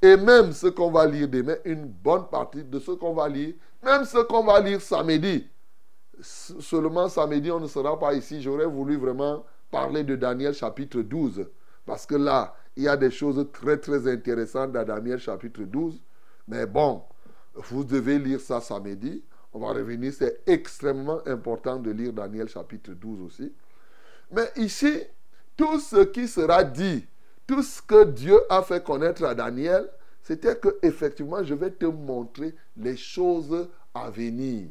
et 0.02 0.16
même 0.16 0.52
ce 0.52 0.66
qu'on 0.66 0.90
va 0.90 1.06
lire 1.06 1.28
demain, 1.28 1.56
une 1.64 1.86
bonne 1.86 2.26
partie 2.28 2.62
de 2.62 2.78
ce 2.78 2.90
qu'on 2.92 3.14
va 3.14 3.28
lire, 3.28 3.54
même 3.82 4.04
ce 4.04 4.18
qu'on 4.18 4.44
va 4.44 4.60
lire 4.60 4.80
samedi, 4.80 5.48
seulement 6.20 7.08
samedi, 7.08 7.50
on 7.50 7.60
ne 7.60 7.66
sera 7.66 7.98
pas 7.98 8.14
ici. 8.14 8.42
J'aurais 8.42 8.66
voulu 8.66 8.96
vraiment 8.96 9.44
parler 9.70 10.04
de 10.04 10.16
Daniel 10.16 10.54
chapitre 10.54 11.00
12. 11.00 11.46
Parce 11.86 12.04
que 12.04 12.16
là, 12.16 12.54
il 12.76 12.82
y 12.82 12.88
a 12.88 12.96
des 12.96 13.10
choses 13.10 13.46
très 13.52 13.78
très 13.78 14.12
intéressantes 14.12 14.72
dans 14.72 14.84
Daniel 14.84 15.18
chapitre 15.18 15.62
12. 15.62 16.02
Mais 16.48 16.66
bon, 16.66 17.02
vous 17.54 17.84
devez 17.84 18.18
lire 18.18 18.40
ça 18.40 18.60
samedi. 18.60 19.24
On 19.52 19.60
va 19.60 19.68
revenir. 19.68 20.12
C'est 20.12 20.42
extrêmement 20.46 21.20
important 21.26 21.78
de 21.78 21.90
lire 21.90 22.12
Daniel 22.12 22.48
chapitre 22.48 22.90
12 22.90 23.22
aussi. 23.22 23.52
Mais 24.30 24.50
ici, 24.56 25.02
tout 25.56 25.78
ce 25.78 26.04
qui 26.04 26.28
sera 26.28 26.64
dit, 26.64 27.06
tout 27.46 27.62
ce 27.62 27.80
que 27.80 28.04
Dieu 28.04 28.38
a 28.50 28.62
fait 28.62 28.84
connaître 28.84 29.24
à 29.24 29.34
Daniel, 29.34 29.88
c'était 30.22 30.56
que 30.56 30.76
effectivement, 30.82 31.44
je 31.44 31.54
vais 31.54 31.70
te 31.70 31.86
montrer 31.86 32.54
les 32.76 32.96
choses 32.96 33.68
à 33.94 34.10
venir. 34.10 34.68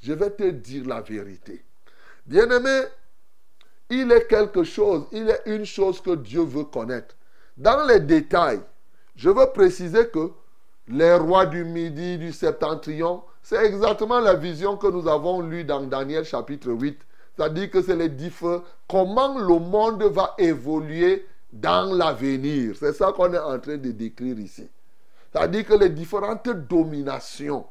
Je 0.00 0.14
vais 0.14 0.30
te 0.30 0.50
dire 0.50 0.86
la 0.86 1.02
vérité. 1.02 1.64
Bien-aimé, 2.24 2.84
il 3.90 4.10
est 4.12 4.26
quelque 4.26 4.64
chose, 4.64 5.06
il 5.12 5.28
est 5.28 5.42
une 5.46 5.64
chose 5.64 6.00
que 6.00 6.14
Dieu 6.14 6.42
veut 6.42 6.64
connaître. 6.64 7.14
Dans 7.56 7.86
les 7.86 8.00
détails, 8.00 8.60
je 9.14 9.30
veux 9.30 9.46
préciser 9.52 10.08
que 10.08 10.32
les 10.88 11.14
rois 11.14 11.46
du 11.46 11.64
Midi, 11.64 12.18
du 12.18 12.32
Septentrion, 12.32 13.22
c'est 13.42 13.64
exactement 13.64 14.20
la 14.20 14.34
vision 14.34 14.76
que 14.76 14.88
nous 14.88 15.08
avons 15.08 15.40
lue 15.40 15.64
dans 15.64 15.82
Daniel 15.82 16.24
chapitre 16.24 16.70
8. 16.70 16.98
C'est-à-dire 17.36 17.70
que 17.70 17.82
c'est 17.82 17.96
comment 18.88 19.38
le 19.38 19.58
monde 19.58 20.02
va 20.04 20.34
évoluer 20.38 21.26
dans 21.52 21.94
l'avenir? 21.94 22.74
C'est 22.78 22.92
ça 22.92 23.12
qu'on 23.12 23.32
est 23.32 23.38
en 23.38 23.58
train 23.58 23.76
de 23.76 23.90
décrire 23.90 24.38
ici. 24.38 24.68
C'est-à-dire 25.32 25.66
que 25.66 25.74
les 25.74 25.90
différentes 25.90 26.48
dominations, 26.48 27.66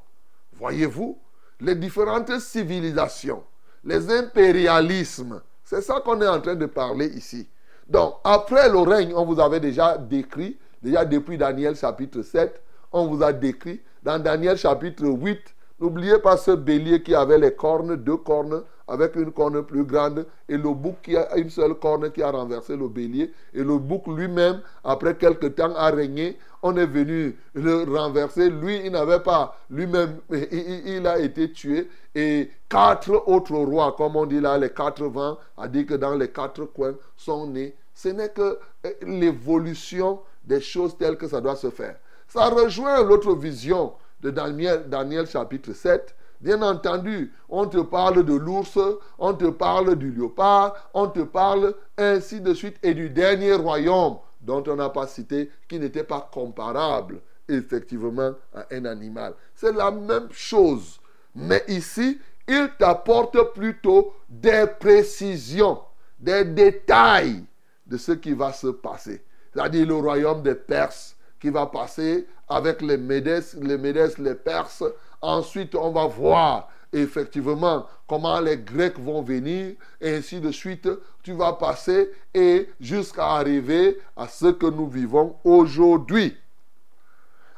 voyez-vous, 0.53 1.17
les 1.59 1.75
différentes 1.75 2.39
civilisations, 2.39 3.43
les 3.83 4.09
impérialismes, 4.11 5.41
c'est 5.65 5.81
ça 5.81 5.99
qu'on 5.99 6.21
est 6.21 6.27
en 6.27 6.39
train 6.39 6.55
de 6.55 6.67
parler 6.67 7.07
ici. 7.07 7.47
Donc, 7.87 8.15
après 8.23 8.69
le 8.69 8.77
règne, 8.79 9.13
on 9.15 9.25
vous 9.25 9.39
avait 9.39 9.59
déjà 9.59 9.97
décrit, 9.97 10.57
déjà 10.81 11.03
depuis 11.03 11.37
Daniel 11.37 11.75
chapitre 11.75 12.21
7, 12.21 12.61
on 12.91 13.07
vous 13.07 13.23
a 13.23 13.33
décrit. 13.33 13.81
Dans 14.03 14.19
Daniel 14.19 14.57
chapitre 14.57 15.05
8, 15.05 15.39
n'oubliez 15.79 16.19
pas 16.19 16.37
ce 16.37 16.51
bélier 16.51 17.01
qui 17.01 17.15
avait 17.15 17.39
les 17.39 17.53
cornes, 17.53 17.95
deux 17.95 18.17
cornes, 18.17 18.63
avec 18.87 19.15
une 19.15 19.31
corne 19.31 19.63
plus 19.63 19.83
grande, 19.83 20.25
et 20.47 20.57
le 20.57 20.73
bouc 20.73 20.95
qui 21.03 21.17
a 21.17 21.35
une 21.37 21.49
seule 21.49 21.75
corne 21.75 22.11
qui 22.11 22.21
a 22.21 22.31
renversé 22.31 22.75
le 22.77 22.87
bélier, 22.87 23.31
et 23.53 23.63
le 23.63 23.77
bouc 23.77 24.07
lui-même, 24.07 24.61
après 24.83 25.15
quelque 25.15 25.47
temps, 25.47 25.73
a 25.75 25.89
régné. 25.89 26.37
On 26.61 26.75
est 26.77 26.85
venu 26.85 27.37
le 27.53 27.83
renverser. 27.83 28.49
Lui, 28.49 28.81
il 28.85 28.91
n'avait 28.91 29.19
pas, 29.19 29.57
lui-même, 29.69 30.17
il, 30.31 31.05
a 31.05 31.19
été 31.19 31.51
tué. 31.51 31.89
Et 32.15 32.49
quatre 32.69 33.23
autres 33.27 33.55
rois, 33.55 33.93
comme 33.95 34.15
on 34.15 34.25
dit 34.25 34.39
là, 34.39 34.57
les 34.57 34.69
quatre 34.71 35.05
vents, 35.05 35.37
a 35.57 35.67
dit 35.67 35.85
que 35.85 35.93
dans 35.93 36.15
les 36.15 36.29
quatre 36.29 36.65
coins 36.65 36.95
sont 37.17 37.47
nés. 37.47 37.75
Ce 37.93 38.09
n'est 38.09 38.29
que 38.29 38.57
euh, 38.85 38.91
l'évolution 39.03 40.19
des 40.43 40.59
choses 40.59 40.97
telles 40.97 41.17
que 41.17 41.27
ça 41.27 41.39
doit 41.39 41.55
se 41.55 41.69
faire. 41.69 41.95
Ça 42.27 42.49
rejoint 42.49 43.03
l'autre 43.03 43.33
vision 43.35 43.93
de 44.21 44.31
Daniel, 44.31 44.85
Daniel 44.89 45.27
chapitre 45.27 45.73
7 45.73 46.15
Bien 46.41 46.61
entendu, 46.61 47.33
on 47.49 47.65
te 47.65 47.77
parle 47.79 48.23
de 48.23 48.33
l'ours, 48.33 48.77
on 49.17 49.33
te 49.33 49.49
parle 49.49 49.95
du 49.95 50.11
léopard, 50.11 50.89
on 50.93 51.07
te 51.07 51.21
parle 51.21 51.73
ainsi 51.97 52.41
de 52.41 52.53
suite 52.53 52.77
et 52.83 52.93
du 52.93 53.09
dernier 53.09 53.53
royaume 53.53 54.17
dont 54.41 54.63
on 54.67 54.75
n'a 54.75 54.89
pas 54.89 55.07
cité, 55.07 55.49
qui 55.67 55.79
n'était 55.79 56.03
pas 56.03 56.29
comparable 56.31 57.19
effectivement 57.47 58.33
à 58.53 58.65
un 58.71 58.85
animal. 58.85 59.33
C'est 59.55 59.73
la 59.73 59.91
même 59.91 60.27
chose. 60.31 60.99
Mais 61.33 61.63
ici, 61.67 62.19
il 62.47 62.69
t'apporte 62.77 63.53
plutôt 63.53 64.13
des 64.29 64.65
précisions, 64.79 65.79
des 66.19 66.45
détails 66.45 67.43
de 67.85 67.97
ce 67.97 68.13
qui 68.13 68.33
va 68.33 68.53
se 68.53 68.67
passer. 68.67 69.23
C'est-à-dire 69.53 69.87
le 69.87 69.95
royaume 69.95 70.43
des 70.43 70.55
Perses 70.55 71.15
qui 71.39 71.49
va 71.49 71.65
passer 71.65 72.27
avec 72.47 72.81
les 72.81 72.97
Médès, 72.97 73.41
les 73.59 73.77
les 73.77 74.35
Perses, 74.35 74.83
Ensuite, 75.25 75.73
on 75.73 75.89
va 75.89 76.05
voir 76.05 76.69
effectivement 76.93 77.87
comment 78.07 78.39
les 78.39 78.57
Grecs 78.57 78.99
vont 78.99 79.23
venir, 79.23 79.73
et 79.99 80.15
ainsi 80.17 80.39
de 80.39 80.51
suite. 80.51 80.87
Tu 81.23 81.33
vas 81.33 81.53
passer 81.53 82.11
et 82.31 82.69
jusqu'à 82.79 83.25
arriver 83.25 83.99
à 84.15 84.27
ce 84.27 84.45
que 84.45 84.67
nous 84.67 84.87
vivons 84.87 85.35
aujourd'hui. 85.43 86.37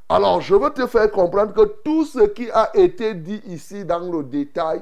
Alors, 0.07 0.39
je 0.39 0.55
veux 0.55 0.69
te 0.69 0.87
faire 0.87 1.11
comprendre 1.11 1.53
que 1.53 1.65
tout 1.83 2.05
ce 2.05 2.27
qui 2.27 2.49
a 2.51 2.71
été 2.73 3.13
dit 3.13 3.41
ici 3.47 3.83
dans 3.83 3.99
le 3.99 4.23
détail, 4.23 4.81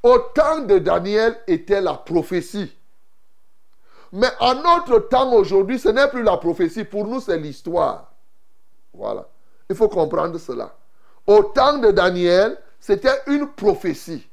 au 0.00 0.16
temps 0.32 0.60
de 0.60 0.78
Daniel, 0.78 1.36
était 1.48 1.80
la 1.80 1.94
prophétie. 1.94 2.72
Mais 4.12 4.30
en 4.38 4.54
notre 4.54 5.00
temps 5.08 5.32
aujourd'hui, 5.32 5.80
ce 5.80 5.88
n'est 5.88 6.08
plus 6.08 6.22
la 6.22 6.36
prophétie. 6.36 6.84
Pour 6.84 7.08
nous, 7.08 7.20
c'est 7.20 7.38
l'histoire. 7.38 8.12
Voilà. 8.94 9.26
Il 9.68 9.74
faut 9.74 9.88
comprendre 9.88 10.38
cela. 10.38 10.76
Au 11.30 11.44
temps 11.44 11.78
de 11.78 11.92
Daniel, 11.92 12.58
c'était 12.80 13.20
une 13.28 13.46
prophétie 13.46 14.28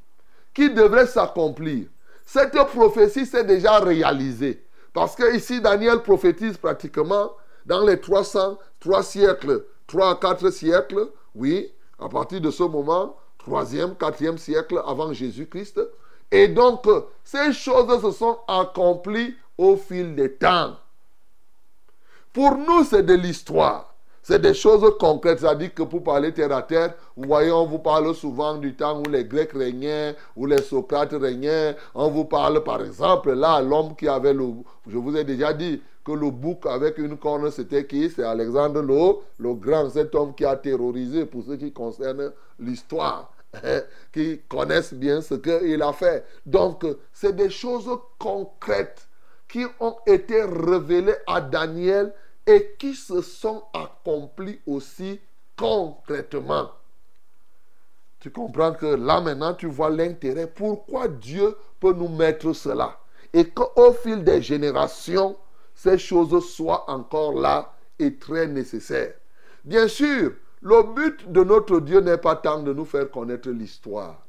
qui 0.52 0.72
devrait 0.72 1.06
s'accomplir. 1.06 1.86
Cette 2.26 2.56
prophétie 2.56 3.28
s'est 3.28 3.44
déjà 3.44 3.78
réalisée. 3.78 4.66
Parce 4.94 5.16
que 5.16 5.36
ici, 5.36 5.62
Daniel 5.62 6.00
prophétise 6.02 6.58
pratiquement 6.58 7.34
dans 7.68 7.86
les 7.86 8.02
300, 8.02 8.58
3 8.80 9.04
siècles, 9.04 9.64
3 9.86 10.10
à 10.10 10.16
4 10.16 10.50
siècles, 10.50 11.12
oui, 11.36 11.72
à 12.00 12.10
partir 12.10 12.42
de 12.42 12.50
ce 12.50 12.64
moment, 12.64 13.16
3e, 13.48 13.96
4e 13.96 14.38
siècle 14.38 14.82
avant 14.84 15.14
Jésus-Christ. 15.14 15.80
Et 16.32 16.48
donc, 16.48 16.88
ces 17.24 17.54
choses 17.54 18.02
se 18.02 18.10
sont 18.10 18.40
accomplies 18.48 19.36
au 19.56 19.78
fil 19.78 20.16
des 20.16 20.34
temps. 20.34 20.76
Pour 22.34 22.58
nous, 22.58 22.84
c'est 22.86 23.04
de 23.04 23.14
l'histoire. 23.14 23.94
C'est 24.28 24.40
des 24.40 24.54
choses 24.54 24.84
concrètes. 25.00 25.40
C'est-à-dire 25.40 25.74
que 25.74 25.84
pour 25.84 26.04
parler 26.04 26.34
terre 26.34 26.52
à 26.52 26.62
terre, 26.62 26.96
vous 27.16 27.30
voyez, 27.30 27.50
on 27.50 27.66
vous 27.66 27.80
parle 27.80 28.14
souvent 28.14 28.56
du 28.56 28.76
temps 28.76 29.00
où 29.00 29.10
les 29.10 29.24
Grecs 29.24 29.54
régnaient, 29.54 30.18
où 30.36 30.46
les 30.46 30.62
Socrates 30.62 31.14
régnaient. 31.14 31.78
On 31.96 32.10
vous 32.10 32.26
parle, 32.26 32.62
par 32.62 32.84
exemple, 32.84 33.32
là, 33.32 33.62
l'homme 33.62 33.96
qui 33.96 34.06
avait 34.06 34.34
le... 34.34 34.50
Je 34.86 34.98
vous 34.98 35.16
ai 35.16 35.24
déjà 35.24 35.54
dit 35.54 35.82
que 36.04 36.12
le 36.12 36.30
bouc 36.30 36.66
avec 36.66 36.98
une 36.98 37.18
corne, 37.18 37.50
c'était 37.52 37.86
qui? 37.86 38.10
C'est 38.10 38.26
Alexandre 38.26 38.82
le, 38.82 39.14
le 39.40 39.54
Grand, 39.54 39.90
cet 39.90 40.14
homme 40.14 40.36
qui 40.36 40.44
a 40.44 40.58
terrorisé, 40.58 41.26
pour 41.26 41.46
ce 41.46 41.54
qui 41.54 41.72
concerne 41.72 42.34
l'histoire, 42.60 43.32
hein, 43.64 43.80
qui 44.12 44.42
connaissent 44.50 44.94
bien 44.94 45.22
ce 45.22 45.36
qu'il 45.36 45.82
a 45.82 45.94
fait. 45.94 46.26
Donc, 46.46 46.86
c'est 47.14 47.34
des 47.34 47.50
choses 47.50 47.90
concrètes 48.20 49.08
qui 49.48 49.64
ont 49.80 49.96
été 50.06 50.44
révélées 50.44 51.16
à 51.28 51.40
Daniel 51.40 52.14
et 52.48 52.76
qui 52.80 52.96
se 52.96 53.22
sont 53.22 53.64
accomplis 53.74 54.60
aussi 54.66 55.20
concrètement. 55.58 56.72
Tu 58.20 58.32
comprends 58.32 58.74
que 58.74 58.86
là 58.86 59.22
maintenant 59.22 59.54
tu 59.54 59.68
vois 59.68 59.90
l'intérêt. 59.90 60.48
Pourquoi 60.48 61.08
Dieu 61.08 61.56
peut 61.80 61.94
nous 61.94 62.08
mettre 62.08 62.54
cela? 62.54 62.98
Et 63.34 63.50
qu'au 63.50 63.92
fil 63.92 64.24
des 64.24 64.42
générations, 64.42 65.38
ces 65.76 65.98
choses 65.98 66.44
soient 66.50 66.90
encore 66.90 67.34
là 67.34 67.74
et 68.00 68.16
très 68.16 68.48
nécessaires. 68.48 69.14
Bien 69.64 69.88
sûr, 69.88 70.32
le 70.62 70.94
but 70.94 71.32
de 71.32 71.44
notre 71.44 71.80
Dieu 71.80 72.00
n'est 72.00 72.18
pas 72.18 72.36
tant 72.36 72.64
de 72.64 72.74
nous 72.74 72.86
faire 72.86 73.12
connaître 73.12 73.50
l'histoire. 73.50 74.26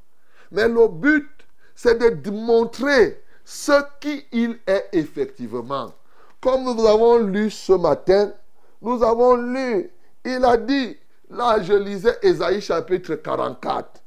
Mais 0.50 0.68
le 0.68 0.88
but, 0.88 1.28
c'est 1.75 1.98
de 1.98 2.08
démontrer 2.08 3.22
ce 3.44 3.72
qu'il 4.00 4.58
est 4.66 4.88
effectivement. 4.92 5.94
Comme 6.40 6.64
nous 6.64 6.87
avons 6.87 7.18
lu 7.18 7.50
ce 7.50 7.73
matin, 7.73 8.33
nous 8.80 9.02
avons 9.02 9.35
lu, 9.35 9.90
il 10.25 10.45
a 10.45 10.57
dit, 10.57 10.97
là 11.30 11.61
je 11.61 11.73
lisais 11.73 12.16
Ésaïe 12.23 12.61
chapitre 12.61 13.16
44, 13.16 14.02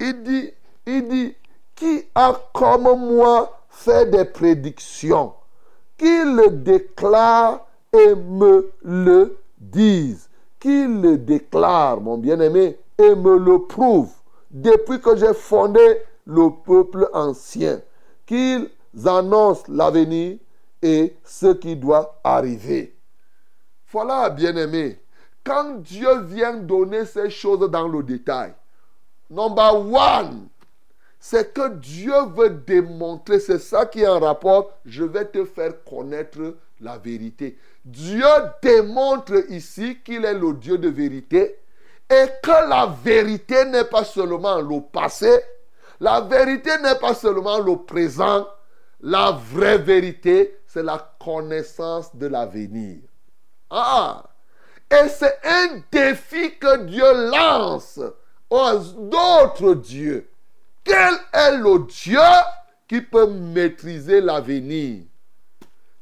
il 0.00 0.22
dit, 0.24 0.50
il 0.86 1.08
dit, 1.08 1.34
qui 1.76 2.02
a 2.16 2.34
comme 2.52 2.82
moi 2.82 3.62
fait 3.68 4.10
des 4.10 4.24
prédictions, 4.24 5.34
qu'il 5.96 6.34
le 6.34 6.50
déclare 6.50 7.64
et 7.92 8.14
me 8.16 8.72
le 8.82 9.38
dise, 9.58 10.28
qu'il 10.58 11.00
le 11.00 11.16
déclare, 11.16 12.00
mon 12.00 12.18
bien-aimé, 12.18 12.76
et 12.98 13.14
me 13.14 13.38
le 13.38 13.62
prouve, 13.66 14.10
depuis 14.50 15.00
que 15.00 15.14
j'ai 15.14 15.34
fondé 15.34 16.02
le 16.26 16.50
peuple 16.64 17.08
ancien, 17.12 17.80
qu'ils 18.26 18.68
annoncent 19.06 19.64
l'avenir 19.68 20.38
et 20.82 21.16
ce 21.24 21.52
qui 21.52 21.76
doit 21.76 22.20
arriver. 22.22 22.96
Voilà, 23.90 24.30
bien-aimé, 24.30 25.00
quand 25.44 25.80
Dieu 25.80 26.20
vient 26.22 26.54
donner 26.54 27.04
ces 27.04 27.30
choses 27.30 27.70
dans 27.70 27.88
le 27.88 28.02
détail, 28.02 28.52
number 29.30 29.76
one, 29.80 30.48
c'est 31.18 31.52
que 31.52 31.68
Dieu 31.74 32.14
veut 32.34 32.50
démontrer, 32.50 33.40
c'est 33.40 33.58
ça 33.58 33.86
qui 33.86 34.02
est 34.02 34.08
en 34.08 34.20
rapport, 34.20 34.72
je 34.84 35.04
vais 35.04 35.24
te 35.24 35.44
faire 35.44 35.82
connaître 35.84 36.56
la 36.80 36.98
vérité. 36.98 37.58
Dieu 37.84 38.26
démontre 38.62 39.50
ici 39.50 39.98
qu'il 40.04 40.24
est 40.24 40.34
le 40.34 40.52
Dieu 40.54 40.78
de 40.78 40.88
vérité 40.88 41.58
et 42.10 42.26
que 42.42 42.68
la 42.68 42.94
vérité 43.02 43.64
n'est 43.64 43.84
pas 43.84 44.04
seulement 44.04 44.60
le 44.60 44.80
passé, 44.80 45.40
la 46.00 46.20
vérité 46.20 46.70
n'est 46.82 46.98
pas 46.98 47.14
seulement 47.14 47.58
le 47.58 47.76
présent, 47.76 48.46
la 49.00 49.32
vraie 49.32 49.78
vérité, 49.78 50.57
c'est 50.68 50.82
la 50.82 50.98
connaissance 51.18 52.14
de 52.14 52.26
l'avenir. 52.26 52.98
Ah! 53.70 54.22
Et 54.90 55.08
c'est 55.08 55.38
un 55.44 55.82
défi 55.90 56.56
que 56.58 56.84
Dieu 56.84 57.30
lance 57.30 57.98
aux 58.50 58.78
d'autres 58.78 59.74
dieux. 59.74 60.30
Quel 60.84 61.14
est 61.32 61.56
le 61.56 61.86
Dieu 61.86 62.20
qui 62.86 63.00
peut 63.00 63.26
maîtriser 63.26 64.20
l'avenir? 64.20 65.04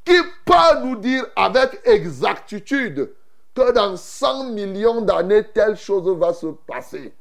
Qui 0.04 0.18
peut 0.44 0.80
nous 0.84 0.96
dire 0.96 1.26
avec 1.34 1.80
exactitude 1.84 3.12
que 3.54 3.72
dans 3.72 3.96
100 3.96 4.50
millions 4.50 5.00
d'années, 5.00 5.44
telle 5.44 5.76
chose 5.76 6.08
va 6.18 6.32
se 6.32 6.46
passer? 6.46 7.12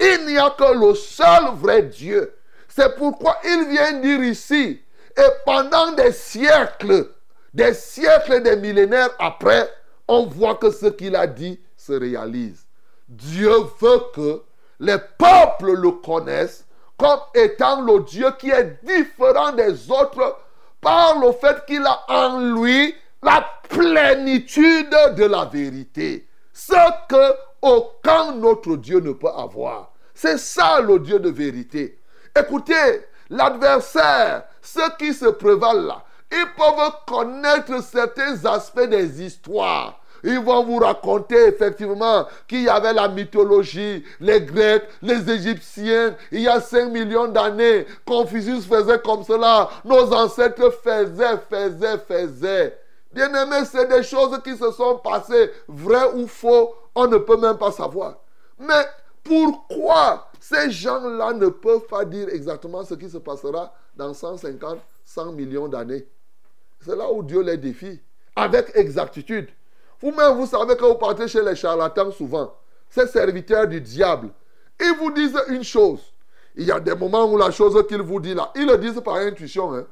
Il 0.00 0.26
n'y 0.26 0.38
a 0.38 0.50
que 0.50 0.78
le 0.78 0.94
seul 0.94 1.54
vrai 1.54 1.82
Dieu. 1.82 2.34
C'est 2.68 2.96
pourquoi 2.96 3.38
il 3.44 3.68
vient 3.68 4.00
dire 4.00 4.22
ici, 4.22 4.82
et 5.18 5.30
pendant 5.44 5.92
des 5.92 6.12
siècles, 6.12 7.10
des 7.52 7.74
siècles, 7.74 8.42
des 8.42 8.56
millénaires 8.56 9.10
après, 9.18 9.68
on 10.06 10.26
voit 10.26 10.54
que 10.54 10.70
ce 10.70 10.86
qu'il 10.86 11.16
a 11.16 11.26
dit 11.26 11.60
se 11.76 11.92
réalise. 11.92 12.66
Dieu 13.08 13.52
veut 13.80 14.00
que 14.14 14.42
les 14.80 14.98
peuples 15.18 15.72
le 15.72 15.90
connaissent 15.92 16.64
comme 16.96 17.20
étant 17.34 17.80
le 17.82 18.00
Dieu 18.04 18.30
qui 18.38 18.50
est 18.50 18.78
différent 18.84 19.52
des 19.52 19.90
autres 19.90 20.38
par 20.80 21.18
le 21.18 21.32
fait 21.32 21.64
qu'il 21.66 21.84
a 21.84 22.04
en 22.08 22.40
lui 22.40 22.94
la 23.22 23.44
plénitude 23.68 24.96
de 25.16 25.24
la 25.24 25.46
vérité. 25.46 26.28
Ce 26.52 26.74
que 27.08 27.34
aucun 27.62 28.40
autre 28.42 28.76
Dieu 28.76 29.00
ne 29.00 29.12
peut 29.12 29.28
avoir. 29.28 29.92
C'est 30.14 30.38
ça 30.38 30.80
le 30.80 30.98
Dieu 30.98 31.18
de 31.18 31.30
vérité. 31.30 31.98
Écoutez, 32.38 33.04
l'adversaire 33.30 34.44
ceux 34.62 34.90
qui 34.98 35.14
se 35.14 35.26
prévalent 35.26 35.86
là, 35.86 36.02
ils 36.30 36.46
peuvent 36.56 36.92
connaître 37.06 37.82
certains 37.82 38.44
aspects 38.44 38.88
des 38.88 39.22
histoires. 39.22 40.00
Ils 40.24 40.40
vont 40.40 40.64
vous 40.64 40.78
raconter 40.78 41.46
effectivement 41.46 42.26
qu'il 42.48 42.62
y 42.62 42.68
avait 42.68 42.92
la 42.92 43.08
mythologie, 43.08 44.04
les 44.20 44.40
Grecs, 44.40 44.84
les 45.00 45.30
Égyptiens, 45.30 46.16
il 46.32 46.40
y 46.40 46.48
a 46.48 46.60
5 46.60 46.90
millions 46.90 47.28
d'années, 47.28 47.86
Confucius 48.04 48.66
faisait 48.66 48.98
comme 48.98 49.22
cela, 49.22 49.68
nos 49.84 50.12
ancêtres 50.12 50.70
faisaient, 50.82 51.38
faisaient, 51.48 51.98
faisaient. 51.98 52.78
Bien 53.12 53.32
aimé, 53.34 53.64
c'est 53.64 53.88
des 53.88 54.02
choses 54.02 54.38
qui 54.42 54.56
se 54.56 54.70
sont 54.72 54.98
passées, 54.98 55.50
vrai 55.68 56.12
ou 56.14 56.26
faux, 56.26 56.74
on 56.94 57.06
ne 57.06 57.18
peut 57.18 57.36
même 57.36 57.56
pas 57.56 57.72
savoir. 57.72 58.16
Mais 58.58 58.86
pourquoi 59.22 60.27
ces 60.48 60.70
gens-là 60.70 61.34
ne 61.34 61.48
peuvent 61.48 61.86
pas 61.86 62.06
dire 62.06 62.30
exactement 62.30 62.82
ce 62.82 62.94
qui 62.94 63.10
se 63.10 63.18
passera 63.18 63.74
dans 63.94 64.14
150, 64.14 64.78
100 65.04 65.32
millions 65.32 65.68
d'années. 65.68 66.06
C'est 66.80 66.96
là 66.96 67.12
où 67.12 67.22
Dieu 67.22 67.42
les 67.42 67.58
défie, 67.58 68.00
avec 68.34 68.70
exactitude. 68.74 69.48
Vous-même, 70.00 70.38
vous 70.38 70.46
savez 70.46 70.74
que 70.74 70.84
vous 70.86 70.94
partez 70.94 71.28
chez 71.28 71.42
les 71.42 71.54
charlatans 71.54 72.10
souvent, 72.12 72.54
ces 72.88 73.06
serviteurs 73.08 73.68
du 73.68 73.82
diable, 73.82 74.30
ils 74.80 74.94
vous 74.98 75.10
disent 75.10 75.38
une 75.48 75.64
chose. 75.64 76.00
Il 76.56 76.64
y 76.64 76.72
a 76.72 76.80
des 76.80 76.94
moments 76.94 77.30
où 77.30 77.36
la 77.36 77.50
chose 77.50 77.86
qu'ils 77.86 78.00
vous 78.00 78.18
disent 78.18 78.36
là, 78.36 78.50
ils 78.56 78.66
le 78.66 78.78
disent 78.78 79.02
par 79.04 79.16
intuition. 79.16 79.74
Hein. 79.74 79.86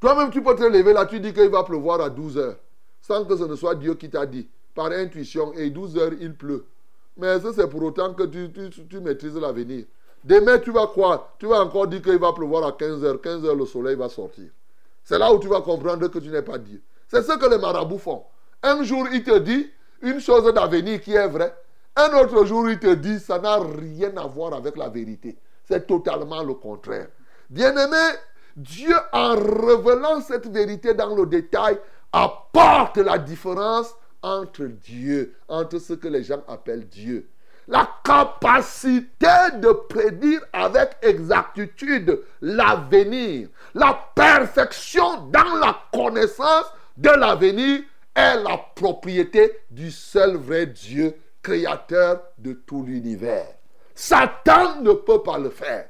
Toi-même, 0.00 0.30
tu 0.30 0.42
peux 0.42 0.56
te 0.56 0.62
lever 0.62 0.94
là, 0.94 1.04
tu 1.04 1.20
dis 1.20 1.34
qu'il 1.34 1.50
va 1.50 1.62
pleuvoir 1.62 2.00
à 2.00 2.08
12 2.08 2.38
heures, 2.38 2.56
sans 3.02 3.26
que 3.26 3.36
ce 3.36 3.44
ne 3.44 3.54
soit 3.54 3.74
Dieu 3.74 3.96
qui 3.96 4.08
t'a 4.08 4.24
dit, 4.24 4.48
par 4.74 4.86
intuition, 4.86 5.52
et 5.52 5.68
12 5.68 5.98
heures, 5.98 6.12
il 6.18 6.34
pleut. 6.34 6.64
Mais 7.16 7.40
ça, 7.40 7.50
c'est 7.54 7.68
pour 7.68 7.82
autant 7.82 8.12
que 8.12 8.24
tu 8.24 9.00
maîtrises 9.00 9.36
l'avenir. 9.36 9.84
Demain, 10.24 10.58
tu 10.58 10.72
vas 10.72 10.86
croire. 10.86 11.34
Tu 11.38 11.46
vas 11.46 11.60
encore 11.60 11.86
dire 11.86 12.02
qu'il 12.02 12.18
va 12.18 12.32
pleuvoir 12.32 12.64
à 12.64 12.70
15h. 12.72 13.18
15h, 13.18 13.56
le 13.56 13.66
soleil 13.66 13.94
va 13.94 14.08
sortir. 14.08 14.48
C'est 15.04 15.18
là 15.18 15.32
où 15.32 15.38
tu 15.38 15.48
vas 15.48 15.60
comprendre 15.60 16.08
que 16.08 16.18
tu 16.18 16.28
n'es 16.28 16.42
pas 16.42 16.58
Dieu. 16.58 16.80
C'est 17.08 17.22
ce 17.22 17.36
que 17.36 17.50
les 17.50 17.58
marabouts 17.58 17.98
font. 17.98 18.24
Un 18.62 18.82
jour, 18.82 19.06
il 19.12 19.22
te 19.22 19.38
dit 19.38 19.70
une 20.00 20.20
chose 20.20 20.52
d'avenir 20.52 21.00
qui 21.00 21.14
est 21.14 21.28
vraie. 21.28 21.54
Un 21.94 22.12
autre 22.18 22.44
jour, 22.46 22.68
il 22.70 22.78
te 22.78 22.94
dit 22.94 23.20
ça 23.20 23.38
n'a 23.38 23.58
rien 23.58 24.16
à 24.16 24.26
voir 24.26 24.54
avec 24.54 24.76
la 24.76 24.88
vérité. 24.88 25.36
C'est 25.68 25.86
totalement 25.86 26.42
le 26.42 26.54
contraire. 26.54 27.08
Bien-aimé, 27.50 28.16
Dieu, 28.56 28.94
en 29.12 29.34
révélant 29.36 30.20
cette 30.22 30.46
vérité 30.46 30.94
dans 30.94 31.14
le 31.14 31.26
détail, 31.26 31.78
apporte 32.12 32.96
la 32.96 33.18
différence 33.18 33.94
entre 34.24 34.64
Dieu, 34.64 35.36
entre 35.48 35.78
ce 35.78 35.92
que 35.92 36.08
les 36.08 36.24
gens 36.24 36.42
appellent 36.48 36.88
Dieu 36.88 37.28
la 37.68 37.88
capacité 38.04 39.26
de 39.54 39.70
prédire 39.88 40.42
avec 40.52 40.96
exactitude 41.02 42.20
l'avenir, 42.40 43.48
la 43.74 43.98
perfection 44.14 45.28
dans 45.28 45.56
la 45.56 45.76
connaissance 45.92 46.66
de 46.96 47.10
l'avenir 47.10 47.82
est 48.14 48.42
la 48.42 48.58
propriété 48.74 49.50
du 49.70 49.90
seul 49.90 50.36
vrai 50.36 50.66
Dieu, 50.66 51.16
créateur 51.42 52.22
de 52.38 52.52
tout 52.52 52.84
l'univers. 52.84 53.48
Satan 53.94 54.80
ne 54.82 54.92
peut 54.92 55.22
pas 55.22 55.38
le 55.38 55.50
faire. 55.50 55.88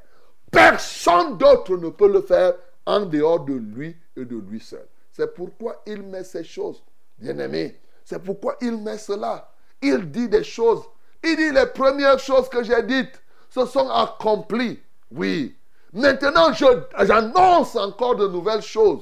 Personne 0.50 1.36
d'autre 1.36 1.76
ne 1.76 1.88
peut 1.88 2.10
le 2.10 2.22
faire 2.22 2.54
en 2.86 3.00
dehors 3.00 3.44
de 3.44 3.54
lui 3.54 3.96
et 4.16 4.24
de 4.24 4.36
lui 4.36 4.60
seul. 4.60 4.86
C'est 5.10 5.34
pourquoi 5.34 5.82
il 5.86 6.02
met 6.02 6.24
ces 6.24 6.44
choses, 6.44 6.82
bien 7.18 7.38
aimé. 7.38 7.80
C'est 8.04 8.22
pourquoi 8.22 8.56
il 8.60 8.76
met 8.76 8.98
cela. 8.98 9.50
Il 9.82 10.10
dit 10.10 10.28
des 10.28 10.44
choses 10.44 10.82
il 11.24 11.36
dit 11.36 11.50
les 11.50 11.66
premières 11.66 12.18
choses 12.18 12.48
que 12.48 12.62
j'ai 12.62 12.82
dites 12.82 13.20
se 13.48 13.64
sont 13.64 13.88
accomplies. 13.88 14.80
Oui. 15.10 15.56
Maintenant, 15.92 16.52
j'annonce 16.52 17.76
encore 17.76 18.16
de 18.16 18.28
nouvelles 18.28 18.62
choses. 18.62 19.00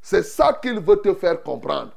C'est 0.00 0.22
ça 0.22 0.52
qu'il 0.62 0.78
veut 0.80 1.00
te 1.00 1.14
faire 1.14 1.42
comprendre. 1.42 1.90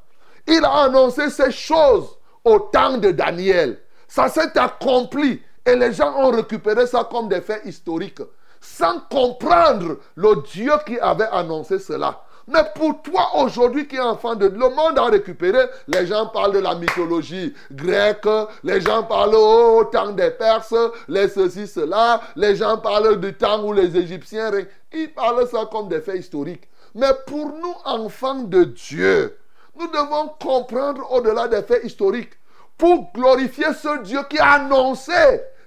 Il 0.47 0.63
a 0.65 0.83
annoncé 0.83 1.29
ces 1.29 1.51
choses 1.51 2.17
au 2.43 2.59
temps 2.59 2.97
de 2.97 3.11
Daniel. 3.11 3.79
Ça 4.07 4.29
s'est 4.29 4.57
accompli 4.57 5.41
et 5.65 5.75
les 5.75 5.93
gens 5.93 6.15
ont 6.17 6.31
récupéré 6.31 6.87
ça 6.87 7.07
comme 7.11 7.27
des 7.27 7.41
faits 7.41 7.65
historiques 7.65 8.21
sans 8.59 9.01
comprendre 9.01 9.97
le 10.15 10.41
Dieu 10.51 10.71
qui 10.85 10.97
avait 10.97 11.27
annoncé 11.31 11.77
cela. 11.77 12.23
Mais 12.47 12.63
pour 12.75 13.01
toi 13.01 13.29
aujourd'hui 13.35 13.87
qui 13.87 13.97
es 13.97 13.99
enfant 13.99 14.35
de 14.35 14.47
le 14.47 14.69
monde 14.69 14.97
a 14.97 15.05
récupéré, 15.05 15.59
les 15.87 16.07
gens 16.07 16.27
parlent 16.27 16.53
de 16.53 16.59
la 16.59 16.75
mythologie 16.75 17.53
grecque, 17.71 18.27
les 18.63 18.79
gens 18.79 19.03
parlent 19.03 19.35
au 19.35 19.83
temps 19.83 20.11
des 20.13 20.31
Perses, 20.31 20.73
les 21.09 21.27
ceci, 21.27 21.67
cela, 21.67 22.21
les 22.37 22.55
gens 22.55 22.77
parlent 22.77 23.19
du 23.19 23.33
temps 23.33 23.63
où 23.65 23.73
les 23.73 23.97
Égyptiens, 23.97 24.51
ils 24.93 25.13
parlent 25.13 25.45
ça 25.47 25.67
comme 25.69 25.89
des 25.89 25.99
faits 25.99 26.21
historiques. 26.21 26.69
Mais 26.95 27.11
pour 27.25 27.47
nous, 27.47 27.75
enfants 27.83 28.43
de 28.43 28.63
Dieu, 28.63 29.37
nous 29.77 29.87
devons 29.87 30.29
comprendre 30.41 31.05
au-delà 31.11 31.49
des 31.49 31.61
faits 31.63 31.83
historiques 31.83 32.31
pour 32.77 33.11
glorifier 33.13 33.73
ce 33.73 34.01
Dieu 34.03 34.19
qui 34.29 34.39
a 34.39 34.51
annoncé 34.51 35.11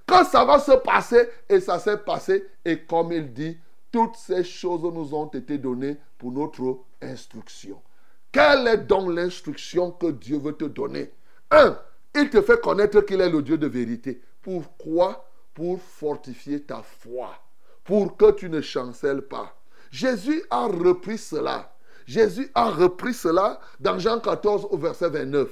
que 0.06 0.24
ça 0.24 0.44
va 0.44 0.58
se 0.58 0.72
passer 0.72 1.28
et 1.48 1.60
ça 1.60 1.78
s'est 1.78 1.98
passé. 1.98 2.46
Et 2.64 2.80
comme 2.84 3.12
il 3.12 3.32
dit, 3.32 3.58
toutes 3.90 4.16
ces 4.16 4.44
choses 4.44 4.82
nous 4.82 5.14
ont 5.14 5.26
été 5.26 5.58
données 5.58 5.96
pour 6.18 6.32
notre 6.32 6.80
instruction. 7.02 7.80
Quelle 8.32 8.68
est 8.68 8.86
donc 8.86 9.10
l'instruction 9.10 9.90
que 9.90 10.12
Dieu 10.12 10.38
veut 10.38 10.56
te 10.56 10.64
donner? 10.64 11.12
Un, 11.50 11.78
il 12.14 12.30
te 12.30 12.40
fait 12.42 12.60
connaître 12.60 13.00
qu'il 13.00 13.20
est 13.20 13.28
le 13.28 13.42
Dieu 13.42 13.58
de 13.58 13.66
vérité. 13.66 14.22
Pourquoi? 14.42 15.26
Pour 15.54 15.80
fortifier 15.80 16.62
ta 16.62 16.82
foi, 16.82 17.34
pour 17.84 18.16
que 18.16 18.30
tu 18.30 18.48
ne 18.48 18.60
chancelles 18.60 19.22
pas. 19.22 19.56
Jésus 19.90 20.42
a 20.48 20.66
repris 20.66 21.18
cela. 21.18 21.74
Jésus 22.06 22.50
a 22.54 22.70
repris 22.70 23.12
cela 23.12 23.60
dans 23.80 23.98
Jean 23.98 24.20
14 24.20 24.68
au 24.70 24.78
verset 24.78 25.10
29. 25.10 25.48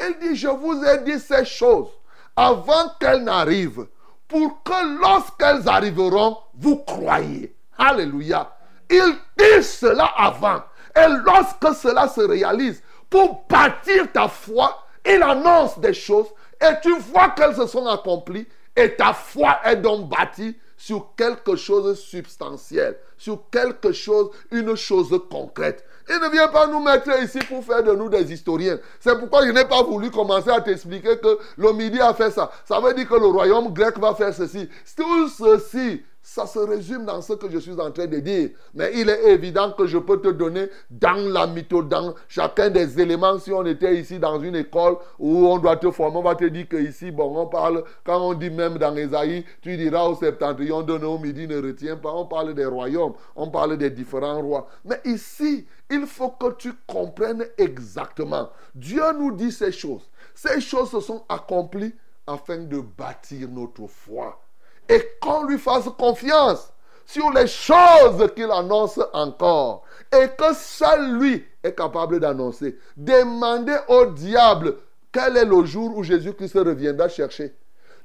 Il 0.00 0.18
dit, 0.20 0.36
je 0.36 0.48
vous 0.48 0.84
ai 0.84 0.98
dit 1.04 1.18
ces 1.18 1.44
choses 1.44 1.88
avant 2.34 2.90
qu'elles 3.00 3.24
n'arrivent, 3.24 3.86
pour 4.28 4.62
que 4.62 5.00
lorsqu'elles 5.00 5.68
arriveront, 5.68 6.36
vous 6.54 6.76
croyez. 6.78 7.55
Alléluia. 7.78 8.56
Il 8.90 9.16
dit 9.36 9.62
cela 9.62 10.06
avant. 10.16 10.62
Et 10.94 11.08
lorsque 11.24 11.74
cela 11.80 12.08
se 12.08 12.20
réalise, 12.20 12.82
pour 13.10 13.44
bâtir 13.48 14.10
ta 14.12 14.28
foi, 14.28 14.86
il 15.04 15.22
annonce 15.22 15.78
des 15.78 15.94
choses 15.94 16.26
et 16.60 16.74
tu 16.82 16.96
vois 16.98 17.30
qu'elles 17.30 17.54
se 17.54 17.66
sont 17.66 17.86
accomplies 17.86 18.46
et 18.74 18.94
ta 18.94 19.12
foi 19.12 19.58
est 19.64 19.76
donc 19.76 20.08
bâtie 20.08 20.56
sur 20.76 21.14
quelque 21.16 21.56
chose 21.56 21.84
de 21.86 21.94
substantiel, 21.94 22.98
sur 23.16 23.48
quelque 23.50 23.92
chose, 23.92 24.30
une 24.50 24.74
chose 24.76 25.18
concrète. 25.30 25.84
Il 26.08 26.18
ne 26.20 26.30
vient 26.30 26.48
pas 26.48 26.66
nous 26.66 26.80
mettre 26.80 27.10
ici 27.22 27.38
pour 27.48 27.64
faire 27.64 27.82
de 27.82 27.92
nous 27.92 28.08
des 28.08 28.32
historiens. 28.32 28.78
C'est 29.00 29.18
pourquoi 29.18 29.44
je 29.46 29.52
n'ai 29.52 29.64
pas 29.64 29.82
voulu 29.82 30.10
commencer 30.10 30.50
à 30.50 30.60
t'expliquer 30.60 31.18
que 31.18 31.38
le 31.56 31.72
midi 31.72 32.00
a 32.00 32.14
fait 32.14 32.30
ça. 32.30 32.50
Ça 32.64 32.78
veut 32.80 32.94
dire 32.94 33.08
que 33.08 33.14
le 33.14 33.26
royaume 33.26 33.72
grec 33.72 33.98
va 33.98 34.14
faire 34.14 34.32
ceci. 34.32 34.68
Tout 34.96 35.28
ceci, 35.28 36.04
ça 36.26 36.44
se 36.44 36.58
résume 36.58 37.04
dans 37.04 37.22
ce 37.22 37.34
que 37.34 37.48
je 37.48 37.58
suis 37.58 37.80
en 37.80 37.92
train 37.92 38.08
de 38.08 38.18
dire. 38.18 38.50
Mais 38.74 38.90
il 38.96 39.08
est 39.08 39.28
évident 39.28 39.70
que 39.70 39.86
je 39.86 39.96
peux 39.96 40.20
te 40.20 40.26
donner 40.26 40.68
dans 40.90 41.14
la 41.32 41.46
mytho, 41.46 41.84
dans 41.84 42.16
chacun 42.28 42.68
des 42.68 43.00
éléments. 43.00 43.38
Si 43.38 43.52
on 43.52 43.64
était 43.64 43.94
ici 43.94 44.18
dans 44.18 44.40
une 44.40 44.56
école 44.56 44.96
où 45.20 45.46
on 45.46 45.58
doit 45.58 45.76
te 45.76 45.88
former, 45.92 46.18
on 46.18 46.22
va 46.22 46.34
te 46.34 46.44
dire 46.46 46.68
que 46.68 46.78
ici, 46.78 47.12
bon, 47.12 47.32
on 47.38 47.46
parle, 47.46 47.84
quand 48.04 48.20
on 48.20 48.34
dit 48.34 48.50
même 48.50 48.76
dans 48.76 48.96
Esaïe, 48.96 49.44
tu 49.62 49.76
diras 49.76 50.02
au 50.08 50.16
septentrion 50.16 50.82
de 50.82 50.98
nos 50.98 51.16
midi 51.16 51.46
ne 51.46 51.62
retient 51.62 51.96
pas. 51.96 52.12
On 52.12 52.26
parle 52.26 52.54
des 52.54 52.66
royaumes, 52.66 53.14
on 53.36 53.48
parle 53.48 53.78
des 53.78 53.90
différents 53.90 54.42
rois. 54.42 54.66
Mais 54.84 55.00
ici, 55.04 55.64
il 55.88 56.06
faut 56.06 56.30
que 56.30 56.54
tu 56.54 56.72
comprennes 56.88 57.46
exactement. 57.56 58.50
Dieu 58.74 59.04
nous 59.16 59.30
dit 59.30 59.52
ces 59.52 59.70
choses. 59.70 60.10
Ces 60.34 60.60
choses 60.60 60.90
se 60.90 60.98
sont 60.98 61.24
accomplies 61.28 61.94
afin 62.26 62.58
de 62.58 62.80
bâtir 62.80 63.48
notre 63.48 63.86
foi 63.86 64.42
et 64.88 65.02
qu'on 65.20 65.44
lui 65.44 65.58
fasse 65.58 65.88
confiance 65.98 66.72
sur 67.04 67.30
les 67.30 67.46
choses 67.46 68.28
qu'il 68.34 68.50
annonce 68.50 69.00
encore 69.12 69.84
et 70.12 70.28
que 70.36 70.54
seul 70.54 71.18
lui 71.18 71.44
est 71.62 71.74
capable 71.74 72.20
d'annoncer. 72.20 72.78
Demandez 72.96 73.76
au 73.88 74.06
diable 74.06 74.76
quel 75.12 75.36
est 75.36 75.44
le 75.44 75.64
jour 75.64 75.96
où 75.96 76.02
Jésus-Christ 76.02 76.54
reviendra 76.56 77.08
chercher? 77.08 77.54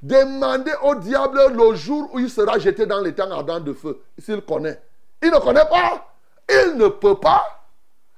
Demandez 0.02 0.72
au 0.82 0.94
diable 0.94 1.40
le 1.52 1.74
jour 1.74 2.08
où 2.12 2.18
il 2.18 2.30
sera 2.30 2.58
jeté 2.58 2.86
dans 2.86 3.00
les 3.00 3.14
temps 3.14 3.30
ardents 3.30 3.60
de 3.60 3.72
feu, 3.72 4.00
s'il 4.18 4.40
connaît. 4.42 4.80
Il 5.22 5.30
ne 5.30 5.38
connaît 5.38 5.68
pas. 5.68 6.08
Il 6.48 6.76
ne 6.76 6.88
peut 6.88 7.20
pas. 7.20 7.44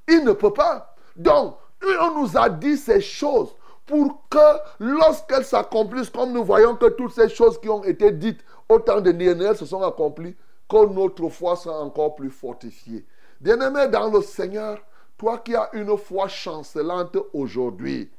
Il 0.08 0.24
ne 0.24 0.32
peut 0.32 0.52
pas. 0.52 0.94
Donc, 1.16 1.56
on 2.00 2.20
nous 2.22 2.36
a 2.38 2.48
dit 2.48 2.76
ces 2.76 3.00
choses 3.00 3.54
pour 3.86 4.22
que 4.30 4.38
lorsqu'elles 4.78 5.44
s'accomplissent, 5.44 6.08
comme 6.08 6.32
nous 6.32 6.44
voyons 6.44 6.74
que 6.74 6.86
toutes 6.86 7.12
ces 7.12 7.28
choses 7.28 7.60
qui 7.60 7.68
ont 7.68 7.84
été 7.84 8.12
dites 8.12 8.40
autant 8.68 9.00
de 9.00 9.12
Nénéel 9.12 9.56
se 9.56 9.66
sont 9.66 9.82
accomplis, 9.82 10.36
que 10.68 10.86
notre 10.86 11.28
foi 11.28 11.56
soit 11.56 11.78
encore 11.80 12.14
plus 12.14 12.30
fortifiée. 12.30 13.04
Bien-aimé 13.40 13.88
dans 13.88 14.10
le 14.10 14.22
Seigneur, 14.22 14.78
toi 15.18 15.38
qui 15.38 15.54
as 15.54 15.70
une 15.74 15.96
foi 15.96 16.28
chancelante 16.28 17.16
aujourd'hui, 17.32 18.10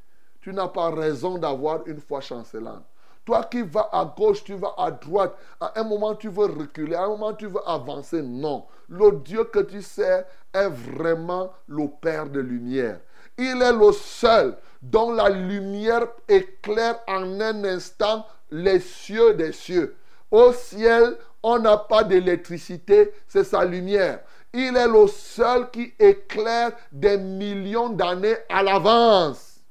tu 0.41 0.53
n'as 0.53 0.67
pas 0.67 0.91
raison 0.91 1.37
d'avoir 1.37 1.85
une 1.87 1.99
foi 1.99 2.21
chancelante. 2.21 2.83
Toi 3.25 3.43
qui 3.45 3.63
vas 3.63 3.89
à 3.91 4.05
gauche, 4.05 4.43
tu 4.43 4.53
vas 4.53 4.75
à 4.77 4.91
droite. 4.91 5.35
À 5.59 5.79
un 5.79 5.83
moment, 5.83 6.13
tu 6.13 6.29
veux 6.29 6.45
reculer. 6.45 6.93
À 6.93 7.05
un 7.05 7.07
moment, 7.07 7.33
tu 7.33 7.47
veux 7.47 7.67
avancer. 7.67 8.21
Non. 8.21 8.65
Le 8.87 9.13
Dieu 9.13 9.45
que 9.45 9.59
tu 9.59 9.81
sais 9.81 10.25
est 10.53 10.69
vraiment 10.69 11.51
le 11.67 11.87
Père 11.87 12.29
de 12.29 12.39
lumière. 12.39 12.99
Il 13.39 13.61
est 13.63 13.73
le 13.73 13.91
seul 13.91 14.55
dont 14.83 15.11
la 15.11 15.29
lumière 15.29 16.07
éclaire 16.29 16.99
en 17.07 17.41
un 17.41 17.63
instant 17.63 18.27
les 18.51 18.79
cieux 18.79 19.33
des 19.33 19.51
cieux. 19.51 19.95
Au 20.35 20.51
ciel, 20.51 21.15
on 21.41 21.59
n'a 21.59 21.77
pas 21.77 22.03
d'électricité, 22.03 23.13
c'est 23.25 23.45
sa 23.45 23.63
lumière. 23.63 24.19
Il 24.53 24.75
est 24.75 24.87
le 24.87 25.07
seul 25.07 25.71
qui 25.71 25.93
éclaire 25.97 26.73
des 26.91 27.17
millions 27.17 27.87
d'années 27.87 28.35
à 28.49 28.61
l'avance. 28.61 29.61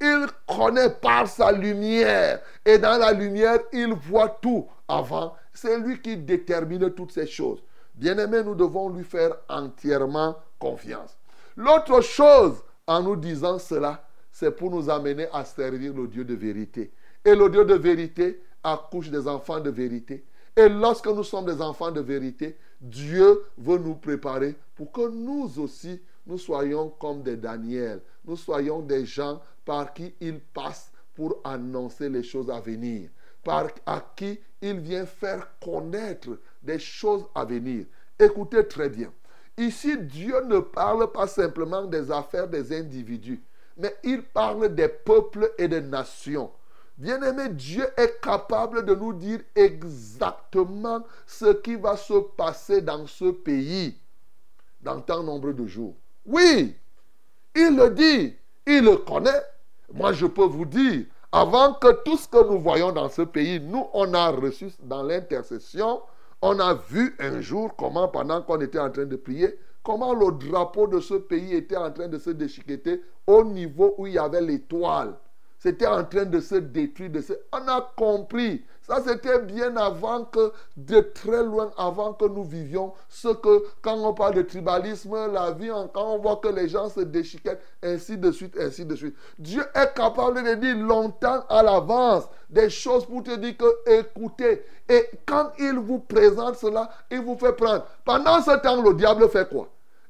Il 0.00 0.26
connaît 0.44 0.90
par 0.90 1.28
sa 1.28 1.52
lumière. 1.52 2.40
Et 2.64 2.78
dans 2.78 2.98
la 2.98 3.12
lumière, 3.12 3.60
il 3.72 3.94
voit 3.94 4.36
tout 4.42 4.66
avant. 4.88 5.36
C'est 5.54 5.78
lui 5.78 6.00
qui 6.02 6.16
détermine 6.16 6.90
toutes 6.90 7.12
ces 7.12 7.28
choses. 7.28 7.62
Bien-aimé, 7.94 8.42
nous 8.42 8.56
devons 8.56 8.88
lui 8.88 9.04
faire 9.04 9.36
entièrement 9.48 10.36
confiance. 10.58 11.16
L'autre 11.56 12.00
chose, 12.00 12.60
en 12.88 13.02
nous 13.04 13.14
disant 13.14 13.60
cela, 13.60 14.04
c'est 14.32 14.50
pour 14.50 14.68
nous 14.68 14.90
amener 14.90 15.28
à 15.32 15.44
servir 15.44 15.94
le 15.94 16.08
Dieu 16.08 16.24
de 16.24 16.34
vérité. 16.34 16.90
Et 17.24 17.36
le 17.36 17.48
Dieu 17.48 17.64
de 17.64 17.74
vérité, 17.74 18.42
accouche 18.66 19.10
des 19.10 19.28
enfants 19.28 19.60
de 19.60 19.70
vérité. 19.70 20.24
Et 20.56 20.68
lorsque 20.68 21.06
nous 21.06 21.22
sommes 21.22 21.46
des 21.46 21.60
enfants 21.60 21.92
de 21.92 22.00
vérité, 22.00 22.56
Dieu 22.80 23.42
veut 23.56 23.78
nous 23.78 23.94
préparer 23.94 24.54
pour 24.74 24.90
que 24.90 25.08
nous 25.08 25.58
aussi, 25.58 26.00
nous 26.26 26.38
soyons 26.38 26.90
comme 26.98 27.22
des 27.22 27.36
Daniel. 27.36 28.00
Nous 28.24 28.36
soyons 28.36 28.80
des 28.80 29.06
gens 29.06 29.40
par 29.64 29.92
qui 29.92 30.14
il 30.20 30.40
passe 30.40 30.90
pour 31.14 31.40
annoncer 31.44 32.08
les 32.08 32.22
choses 32.22 32.50
à 32.50 32.60
venir. 32.60 33.10
Par 33.44 33.68
à 33.86 34.04
qui 34.16 34.40
il 34.60 34.80
vient 34.80 35.06
faire 35.06 35.48
connaître 35.62 36.38
des 36.62 36.78
choses 36.78 37.24
à 37.34 37.44
venir. 37.44 37.86
Écoutez 38.18 38.66
très 38.66 38.88
bien. 38.88 39.12
Ici, 39.58 39.96
Dieu 39.98 40.42
ne 40.46 40.58
parle 40.58 41.12
pas 41.12 41.26
simplement 41.26 41.84
des 41.84 42.10
affaires 42.10 42.48
des 42.48 42.76
individus, 42.76 43.42
mais 43.76 43.94
il 44.02 44.22
parle 44.22 44.74
des 44.74 44.88
peuples 44.88 45.52
et 45.56 45.68
des 45.68 45.80
nations. 45.80 46.50
Bien-aimé, 46.98 47.50
Dieu 47.50 47.86
est 47.96 48.20
capable 48.22 48.84
de 48.84 48.94
nous 48.94 49.12
dire 49.12 49.40
exactement 49.54 51.04
ce 51.26 51.52
qui 51.52 51.76
va 51.76 51.96
se 51.96 52.14
passer 52.36 52.80
dans 52.80 53.06
ce 53.06 53.30
pays 53.30 53.98
dans 54.80 55.00
tant 55.00 55.22
nombre 55.22 55.52
de 55.52 55.66
jours. 55.66 55.94
Oui, 56.24 56.74
il 57.54 57.76
le 57.76 57.90
dit, 57.90 58.34
il 58.66 58.84
le 58.84 58.96
connaît. 58.96 59.42
Moi, 59.92 60.12
je 60.12 60.26
peux 60.26 60.46
vous 60.46 60.64
dire, 60.64 61.04
avant 61.32 61.74
que 61.74 62.02
tout 62.04 62.16
ce 62.16 62.28
que 62.28 62.48
nous 62.48 62.60
voyons 62.60 62.92
dans 62.92 63.10
ce 63.10 63.22
pays, 63.22 63.60
nous, 63.60 63.86
on 63.92 64.14
a 64.14 64.30
reçu 64.30 64.70
dans 64.82 65.02
l'intercession, 65.02 66.00
on 66.40 66.58
a 66.58 66.74
vu 66.74 67.14
un 67.18 67.40
jour 67.40 67.76
comment, 67.76 68.08
pendant 68.08 68.40
qu'on 68.42 68.60
était 68.60 68.78
en 68.78 68.90
train 68.90 69.04
de 69.04 69.16
prier, 69.16 69.58
comment 69.82 70.14
le 70.14 70.32
drapeau 70.32 70.86
de 70.86 71.00
ce 71.00 71.14
pays 71.14 71.54
était 71.54 71.76
en 71.76 71.90
train 71.90 72.08
de 72.08 72.18
se 72.18 72.30
déchiqueter 72.30 73.02
au 73.26 73.44
niveau 73.44 73.94
où 73.98 74.06
il 74.06 74.14
y 74.14 74.18
avait 74.18 74.40
l'étoile. 74.40 75.14
C'était 75.66 75.88
en 75.88 76.04
train 76.04 76.26
de 76.26 76.38
se 76.38 76.54
détruire. 76.54 77.10
De 77.10 77.20
se... 77.20 77.32
On 77.52 77.66
a 77.66 77.92
compris. 77.96 78.64
Ça, 78.82 79.02
c'était 79.04 79.40
bien 79.40 79.76
avant 79.76 80.24
que, 80.24 80.52
de 80.76 81.00
très 81.00 81.42
loin 81.42 81.72
avant 81.76 82.12
que 82.12 82.24
nous 82.24 82.44
vivions, 82.44 82.92
ce 83.08 83.26
que, 83.26 83.64
quand 83.82 83.96
on 83.96 84.14
parle 84.14 84.34
de 84.34 84.42
tribalisme, 84.42 85.16
la 85.32 85.50
vie, 85.50 85.72
quand 85.92 86.14
on 86.14 86.18
voit 86.18 86.36
que 86.36 86.46
les 86.46 86.68
gens 86.68 86.88
se 86.88 87.00
déchiquettent, 87.00 87.60
ainsi 87.82 88.16
de 88.16 88.30
suite, 88.30 88.56
ainsi 88.60 88.84
de 88.84 88.94
suite. 88.94 89.16
Dieu 89.40 89.64
est 89.74 89.92
capable 89.96 90.44
de 90.44 90.54
dire 90.54 90.76
longtemps 90.76 91.44
à 91.48 91.64
l'avance 91.64 92.28
des 92.48 92.70
choses 92.70 93.04
pour 93.04 93.24
te 93.24 93.34
dire 93.34 93.56
que, 93.56 93.90
écoutez, 93.90 94.62
et 94.88 95.10
quand 95.26 95.50
il 95.58 95.80
vous 95.80 95.98
présente 95.98 96.54
cela, 96.54 96.88
il 97.10 97.22
vous 97.22 97.36
fait 97.36 97.54
prendre. 97.54 97.84
Pendant 98.04 98.40
ce 98.40 98.56
temps, 98.60 98.80
le 98.80 98.94
diable 98.94 99.28
fait 99.28 99.48
quoi? 99.48 99.66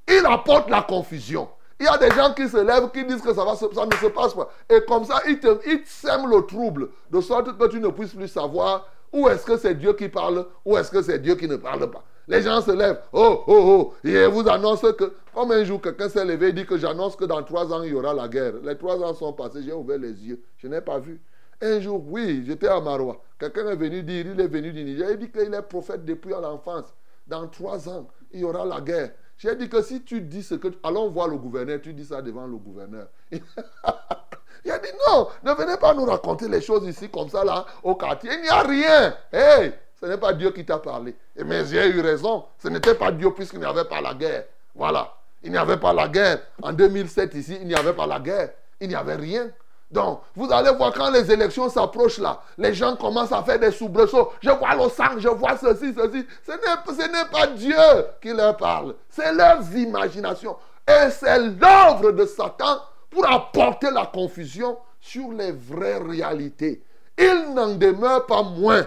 Il 0.07 0.27
apporte 0.27 0.69
la 0.69 0.83
confusion. 0.83 1.49
Il 1.79 1.85
y 1.85 1.89
a 1.89 1.99
des 1.99 2.11
gens 2.11 2.33
qui 2.33 2.49
se 2.49 2.57
lèvent, 2.57 2.91
qui 2.91 3.05
disent 3.05 3.21
que 3.21 3.35
ça, 3.35 3.45
va 3.45 3.55
ça 3.55 3.67
ne 3.67 3.97
se 3.97 4.07
passe 4.07 4.35
pas. 4.35 4.49
Et 4.71 4.81
comme 4.89 5.05
ça, 5.05 5.21
ils, 5.29 5.39
ils 5.67 5.83
sèment 5.85 6.29
le 6.29 6.43
trouble, 6.47 6.89
de 7.11 7.21
sorte 7.21 7.57
que 7.59 7.67
tu 7.69 7.81
ne 7.81 7.89
puisses 7.89 8.15
plus 8.15 8.29
savoir 8.29 8.87
où 9.13 9.29
est-ce 9.29 9.45
que 9.45 9.57
c'est 9.57 9.75
Dieu 9.75 9.93
qui 9.93 10.09
parle, 10.09 10.47
où 10.65 10.77
est-ce 10.77 10.91
que 10.91 11.03
c'est 11.03 11.19
Dieu 11.19 11.35
qui 11.35 11.49
ne 11.49 11.57
parle 11.57 11.91
pas. 11.91 12.03
Les 12.29 12.43
gens 12.43 12.61
se 12.61 12.73
lèvent. 12.73 13.01
Oh, 13.13 13.45
oh, 13.47 13.93
oh. 14.05 14.09
Et 14.09 14.27
vous 14.27 14.49
annonce 14.49 14.81
que, 14.81 15.13
comme 15.33 15.53
un 15.53 15.63
jour, 15.65 15.81
quelqu'un 15.81 16.09
s'est 16.09 16.25
levé 16.25 16.49
et 16.49 16.53
dit 16.53 16.67
que 16.67 16.77
j'annonce 16.77 17.15
que 17.15 17.25
dans 17.25 17.43
trois 17.43 17.73
ans, 17.73 17.83
il 17.83 17.91
y 17.91 17.95
aura 17.95 18.13
la 18.13 18.27
guerre. 18.27 18.55
Les 18.65 18.77
trois 18.77 19.01
ans 19.03 19.15
sont 19.15 19.33
passés, 19.33 19.63
j'ai 19.63 19.73
ouvert 19.73 19.99
les 19.99 20.13
yeux. 20.13 20.41
Je 20.59 20.67
n'ai 20.67 20.81
pas 20.81 20.99
vu. 20.99 21.21
Un 21.63 21.81
jour, 21.81 22.03
oui, 22.09 22.43
j'étais 22.47 22.67
à 22.69 22.81
Marois. 22.81 23.23
Quelqu'un 23.39 23.69
est 23.69 23.77
venu 23.77 24.03
dire, 24.03 24.27
il 24.27 24.41
est 24.41 24.49
venu 24.49 24.73
du 24.73 24.83
Niger. 24.85 25.11
Il 25.13 25.19
dit 25.19 25.31
qu'il 25.31 25.55
est 25.55 25.63
prophète 25.63 26.05
depuis 26.05 26.31
l'enfance. 26.31 26.93
Dans 27.27 27.47
trois 27.49 27.89
ans, 27.89 28.09
il 28.33 28.41
y 28.41 28.45
aura 28.45 28.65
la 28.65 28.81
guerre. 28.81 29.13
J'ai 29.39 29.55
dit 29.57 29.69
que 29.69 29.83
si 29.83 30.03
tu 30.03 30.21
dis 30.23 30.43
ce 30.43 30.55
que... 30.55 30.69
Allons 30.83 31.11
voir 31.11 31.29
le 31.29 31.37
gouverneur, 31.37 31.81
tu 31.83 31.93
dis 31.93 32.05
ça 32.05 32.23
devant 32.23 32.47
le 32.47 32.57
gouverneur. 32.57 33.09
il 33.31 34.71
a 34.71 34.79
dit 34.79 34.89
non, 35.07 35.29
ne 35.45 35.53
venez 35.53 35.77
pas 35.77 35.95
nous 35.95 36.05
raconter 36.05 36.49
les 36.49 36.61
choses 36.61 36.87
ici 36.87 37.09
comme 37.11 37.29
ça 37.29 37.45
là 37.45 37.67
au 37.83 37.95
quartier. 37.95 38.31
Il 38.33 38.43
n'y 38.43 38.49
a 38.49 38.63
rien. 38.63 39.17
Hey, 39.33 39.73
ce 40.01 40.07
n'est 40.07 40.17
pas 40.17 40.33
Dieu 40.33 40.51
qui 40.51 40.65
t'a 40.65 40.79
parlé. 40.79 41.15
Mais 41.45 41.65
j'ai 41.67 41.87
eu 41.89 42.01
raison. 42.01 42.45
Ce 42.59 42.69
n'était 42.69 42.95
pas 42.95 43.13
Dieu 43.13 43.31
puisqu'il 43.33 43.61
n'y 43.61 43.67
avait 43.67 43.85
pas 43.85 44.01
la 44.01 44.15
guerre. 44.15 44.45
Voilà. 44.75 45.15
Il 45.43 45.51
n'y 45.51 45.59
avait 45.59 45.77
pas 45.77 45.93
la 45.93 46.09
guerre. 46.09 46.41
En 46.63 46.73
2007 46.73 47.35
ici, 47.35 47.59
il 47.61 47.67
n'y 47.67 47.75
avait 47.75 47.93
pas 47.93 48.07
la 48.07 48.21
guerre. 48.21 48.51
Il 48.81 48.89
n'y 48.89 48.95
avait 48.95 49.17
rien. 49.17 49.51
Donc, 49.91 50.21
vous 50.35 50.51
allez 50.53 50.73
voir 50.73 50.93
quand 50.93 51.11
les 51.11 51.31
élections 51.31 51.69
s'approchent 51.69 52.19
là, 52.19 52.41
les 52.59 52.75
gens 52.75 52.97
commencent 52.97 53.33
à 53.33 53.43
faire 53.43 53.59
des 53.59 53.71
soubresauts. 53.71 54.33
Je 54.41 54.51
vois 54.51 54.75
le 54.75 54.89
sang, 54.89 55.19
je 55.19 55.29
vois 55.29 55.57
ceci, 55.57 55.95
ceci. 55.95 56.27
Ce 56.45 56.53
n'est 56.53 57.31
pas 57.31 57.47
Dieu 57.49 57.77
qui 58.21 58.33
leur 58.33 58.57
parle. 58.57 58.95
C'est 59.09 59.33
leurs 59.33 59.63
imaginations. 59.75 60.57
Et 60.89 61.11
c'est 61.11 61.39
l'œuvre 61.39 62.13
de 62.13 62.27
Satan 62.27 62.81
pour 63.11 63.31
apporter 63.31 63.91
la 63.91 64.07
confusion 64.07 64.77
sur 65.01 65.31
les 65.33 65.53
vraies 65.53 65.99
réalités. 65.99 66.83
Il 67.17 67.55
n'en 67.55 67.75
demeure 67.75 68.27
pas 68.27 68.43
moins 68.43 68.87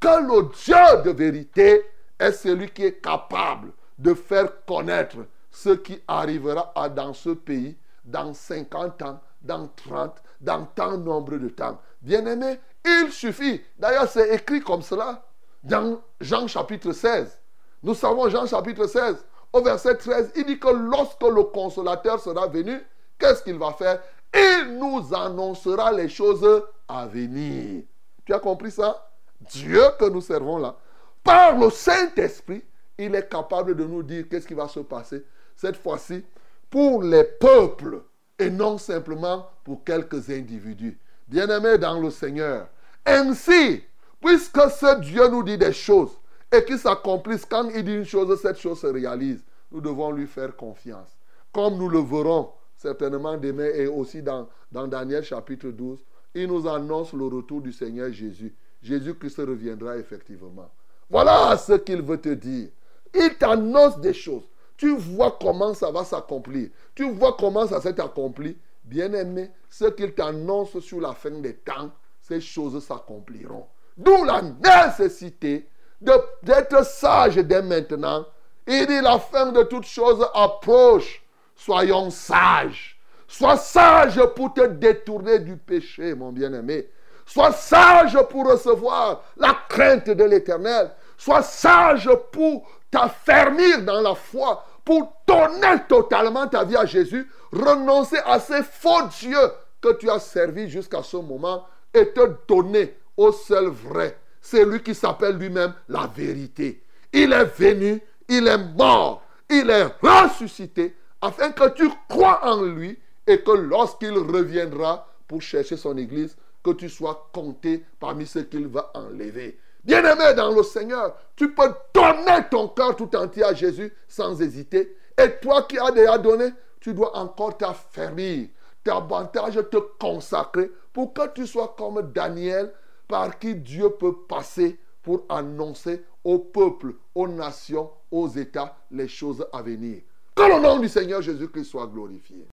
que 0.00 0.08
le 0.08 0.48
Dieu 0.64 1.02
de 1.04 1.10
vérité 1.10 1.82
est 2.18 2.32
celui 2.32 2.70
qui 2.70 2.84
est 2.84 3.00
capable 3.00 3.70
de 3.98 4.14
faire 4.14 4.64
connaître 4.66 5.16
ce 5.50 5.70
qui 5.70 6.00
arrivera 6.08 6.72
dans 6.94 7.12
ce 7.14 7.30
pays 7.30 7.76
dans 8.04 8.34
50 8.34 9.02
ans, 9.02 9.20
dans 9.42 9.68
30, 9.68 10.22
dans 10.40 10.64
tant 10.64 10.96
nombre 10.96 11.36
de 11.36 11.48
temps. 11.48 11.80
Bien-aimé, 12.00 12.58
il 12.84 13.12
suffit. 13.12 13.60
D'ailleurs, 13.78 14.08
c'est 14.08 14.34
écrit 14.34 14.60
comme 14.60 14.82
cela 14.82 15.22
dans 15.62 16.00
Jean 16.20 16.46
chapitre 16.46 16.92
16. 16.92 17.38
Nous 17.82 17.94
savons 17.94 18.28
Jean 18.28 18.46
chapitre 18.46 18.86
16, 18.86 19.24
au 19.52 19.62
verset 19.62 19.96
13, 19.96 20.32
il 20.36 20.44
dit 20.44 20.58
que 20.58 20.68
lorsque 20.68 21.22
le 21.22 21.44
consolateur 21.44 22.20
sera 22.20 22.46
venu, 22.46 22.80
qu'est-ce 23.18 23.42
qu'il 23.42 23.58
va 23.58 23.72
faire? 23.72 24.00
Il 24.32 24.78
nous 24.78 25.14
annoncera 25.14 25.92
les 25.92 26.08
choses 26.08 26.64
à 26.86 27.06
venir. 27.06 27.82
Tu 28.24 28.32
as 28.32 28.38
compris 28.38 28.70
ça? 28.70 29.10
Dieu 29.40 29.82
que 29.98 30.04
nous 30.08 30.20
servons 30.20 30.58
là, 30.58 30.76
par 31.24 31.58
le 31.58 31.70
Saint-Esprit, 31.70 32.62
il 32.98 33.14
est 33.14 33.28
capable 33.28 33.74
de 33.74 33.84
nous 33.84 34.02
dire 34.02 34.26
qu'est-ce 34.28 34.46
qui 34.46 34.54
va 34.54 34.68
se 34.68 34.80
passer 34.80 35.24
cette 35.56 35.76
fois-ci 35.76 36.24
pour 36.68 37.02
les 37.02 37.24
peuples 37.24 38.02
et 38.40 38.50
non 38.50 38.78
simplement 38.78 39.48
pour 39.64 39.84
quelques 39.84 40.30
individus. 40.30 40.98
Bien-aimés 41.28 41.78
dans 41.78 42.00
le 42.00 42.10
Seigneur. 42.10 42.68
Ainsi, 43.06 43.82
puisque 44.20 44.60
ce 44.70 45.00
Dieu 45.00 45.28
nous 45.28 45.42
dit 45.42 45.58
des 45.58 45.72
choses 45.72 46.10
et 46.52 46.64
qu'il 46.64 46.78
s'accomplisse, 46.78 47.44
quand 47.44 47.68
il 47.70 47.84
dit 47.84 47.94
une 47.94 48.04
chose, 48.04 48.40
cette 48.40 48.58
chose 48.58 48.80
se 48.80 48.86
réalise. 48.86 49.42
Nous 49.70 49.80
devons 49.80 50.10
lui 50.10 50.26
faire 50.26 50.56
confiance. 50.56 51.16
Comme 51.52 51.76
nous 51.76 51.88
le 51.88 52.00
verrons 52.00 52.50
certainement 52.76 53.36
demain 53.36 53.68
et 53.74 53.86
aussi 53.86 54.22
dans, 54.22 54.48
dans 54.72 54.88
Daniel 54.88 55.22
chapitre 55.22 55.68
12, 55.68 55.98
il 56.34 56.46
nous 56.48 56.66
annonce 56.66 57.12
le 57.12 57.26
retour 57.26 57.60
du 57.60 57.72
Seigneur 57.72 58.10
Jésus. 58.12 58.54
Jésus-Christ 58.82 59.38
reviendra 59.38 59.96
effectivement. 59.96 60.70
Voilà 61.08 61.56
ce 61.56 61.74
qu'il 61.74 62.02
veut 62.02 62.20
te 62.20 62.30
dire. 62.30 62.68
Il 63.14 63.34
t'annonce 63.36 64.00
des 64.00 64.14
choses. 64.14 64.44
Tu 64.80 64.96
vois 64.96 65.36
comment 65.38 65.74
ça 65.74 65.90
va 65.90 66.04
s'accomplir. 66.04 66.70
Tu 66.94 67.10
vois 67.10 67.36
comment 67.38 67.66
ça 67.66 67.82
s'est 67.82 68.00
accompli. 68.00 68.56
Bien-aimé, 68.82 69.50
ce 69.68 69.84
qu'il 69.84 70.14
t'annonce 70.14 70.78
sur 70.80 71.02
la 71.02 71.12
fin 71.12 71.32
des 71.32 71.56
temps, 71.56 71.90
ces 72.22 72.40
choses 72.40 72.82
s'accompliront. 72.82 73.66
D'où 73.94 74.24
la 74.24 74.40
nécessité 74.40 75.68
d'être 76.00 76.82
sage 76.86 77.36
dès 77.36 77.60
maintenant. 77.60 78.24
Il 78.66 78.86
dit 78.86 79.02
la 79.02 79.18
fin 79.18 79.52
de 79.52 79.64
toutes 79.64 79.84
choses 79.84 80.26
approche. 80.32 81.22
Soyons 81.54 82.08
sages. 82.08 82.98
Sois 83.28 83.58
sage 83.58 84.18
pour 84.34 84.54
te 84.54 84.66
détourner 84.66 85.40
du 85.40 85.58
péché, 85.58 86.14
mon 86.14 86.32
bien-aimé. 86.32 86.88
Sois 87.26 87.52
sage 87.52 88.18
pour 88.30 88.50
recevoir 88.50 89.24
la 89.36 89.58
crainte 89.68 90.08
de 90.08 90.24
l'éternel. 90.24 90.90
Sois 91.18 91.42
sage 91.42 92.08
pour 92.32 92.66
t'affermir 92.90 93.82
dans 93.82 94.00
la 94.00 94.14
foi 94.14 94.64
pour 94.90 95.22
donner 95.24 95.84
totalement 95.88 96.48
ta 96.48 96.64
vie 96.64 96.74
à 96.74 96.84
Jésus, 96.84 97.24
renoncer 97.52 98.18
à 98.26 98.40
ces 98.40 98.64
faux 98.64 99.06
dieux 99.20 99.52
que 99.80 99.92
tu 99.92 100.10
as 100.10 100.18
servis 100.18 100.68
jusqu'à 100.68 101.04
ce 101.04 101.16
moment 101.16 101.64
et 101.94 102.08
te 102.12 102.28
donner 102.48 102.96
au 103.16 103.30
seul 103.30 103.68
vrai, 103.68 104.18
celui 104.40 104.82
qui 104.82 104.96
s'appelle 104.96 105.36
lui-même 105.36 105.74
la 105.88 106.08
vérité. 106.08 106.82
Il 107.12 107.32
est 107.32 107.44
venu, 107.56 108.02
il 108.28 108.48
est 108.48 108.58
mort, 108.76 109.22
il 109.48 109.70
est 109.70 109.86
ressuscité 110.02 110.96
afin 111.20 111.52
que 111.52 111.68
tu 111.68 111.88
crois 112.08 112.40
en 112.42 112.60
lui 112.60 112.98
et 113.28 113.42
que 113.42 113.52
lorsqu'il 113.52 114.18
reviendra 114.18 115.06
pour 115.28 115.40
chercher 115.40 115.76
son 115.76 115.96
église, 115.98 116.36
que 116.64 116.72
tu 116.72 116.88
sois 116.88 117.30
compté 117.32 117.84
parmi 118.00 118.26
ceux 118.26 118.42
qu'il 118.42 118.66
va 118.66 118.90
enlever. 118.94 119.56
Bien-aimé 119.84 120.34
dans 120.36 120.52
le 120.52 120.62
Seigneur, 120.62 121.16
tu 121.36 121.54
peux 121.54 121.72
donner 121.94 122.46
ton 122.50 122.68
cœur 122.68 122.96
tout 122.96 123.14
entier 123.16 123.44
à 123.44 123.54
Jésus 123.54 123.92
sans 124.08 124.40
hésiter. 124.40 124.96
Et 125.18 125.38
toi 125.40 125.62
qui 125.62 125.78
as 125.78 125.90
déjà 125.90 126.18
donné, 126.18 126.50
tu 126.80 126.94
dois 126.94 127.16
encore 127.16 127.56
t'affermir, 127.56 128.48
davantage 128.84 129.54
te 129.70 129.76
consacrer 129.98 130.70
pour 130.92 131.12
que 131.12 131.28
tu 131.28 131.46
sois 131.46 131.74
comme 131.76 132.12
Daniel 132.12 132.72
par 133.08 133.38
qui 133.38 133.54
Dieu 133.54 133.90
peut 133.90 134.16
passer 134.28 134.78
pour 135.02 135.24
annoncer 135.28 136.04
au 136.24 136.38
peuple, 136.38 136.94
aux 137.14 137.28
nations, 137.28 137.90
aux 138.10 138.28
États 138.28 138.76
les 138.90 139.08
choses 139.08 139.46
à 139.52 139.62
venir. 139.62 140.02
Que 140.40 140.56
le 140.56 140.62
nom 140.62 140.78
du 140.80 140.88
Seigneur 140.88 141.20
Jésus-Christ 141.20 141.66
soit 141.66 141.86
glorifié. 141.86 142.46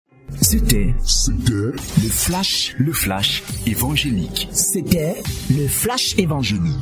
C'était 0.42 0.96
le 1.52 1.72
flash, 2.10 2.76
le 2.80 2.92
flash 2.92 3.44
évangélique. 3.68 4.50
C'était 4.52 5.22
le 5.52 5.68
flash 5.68 6.18
évangélique. 6.18 6.74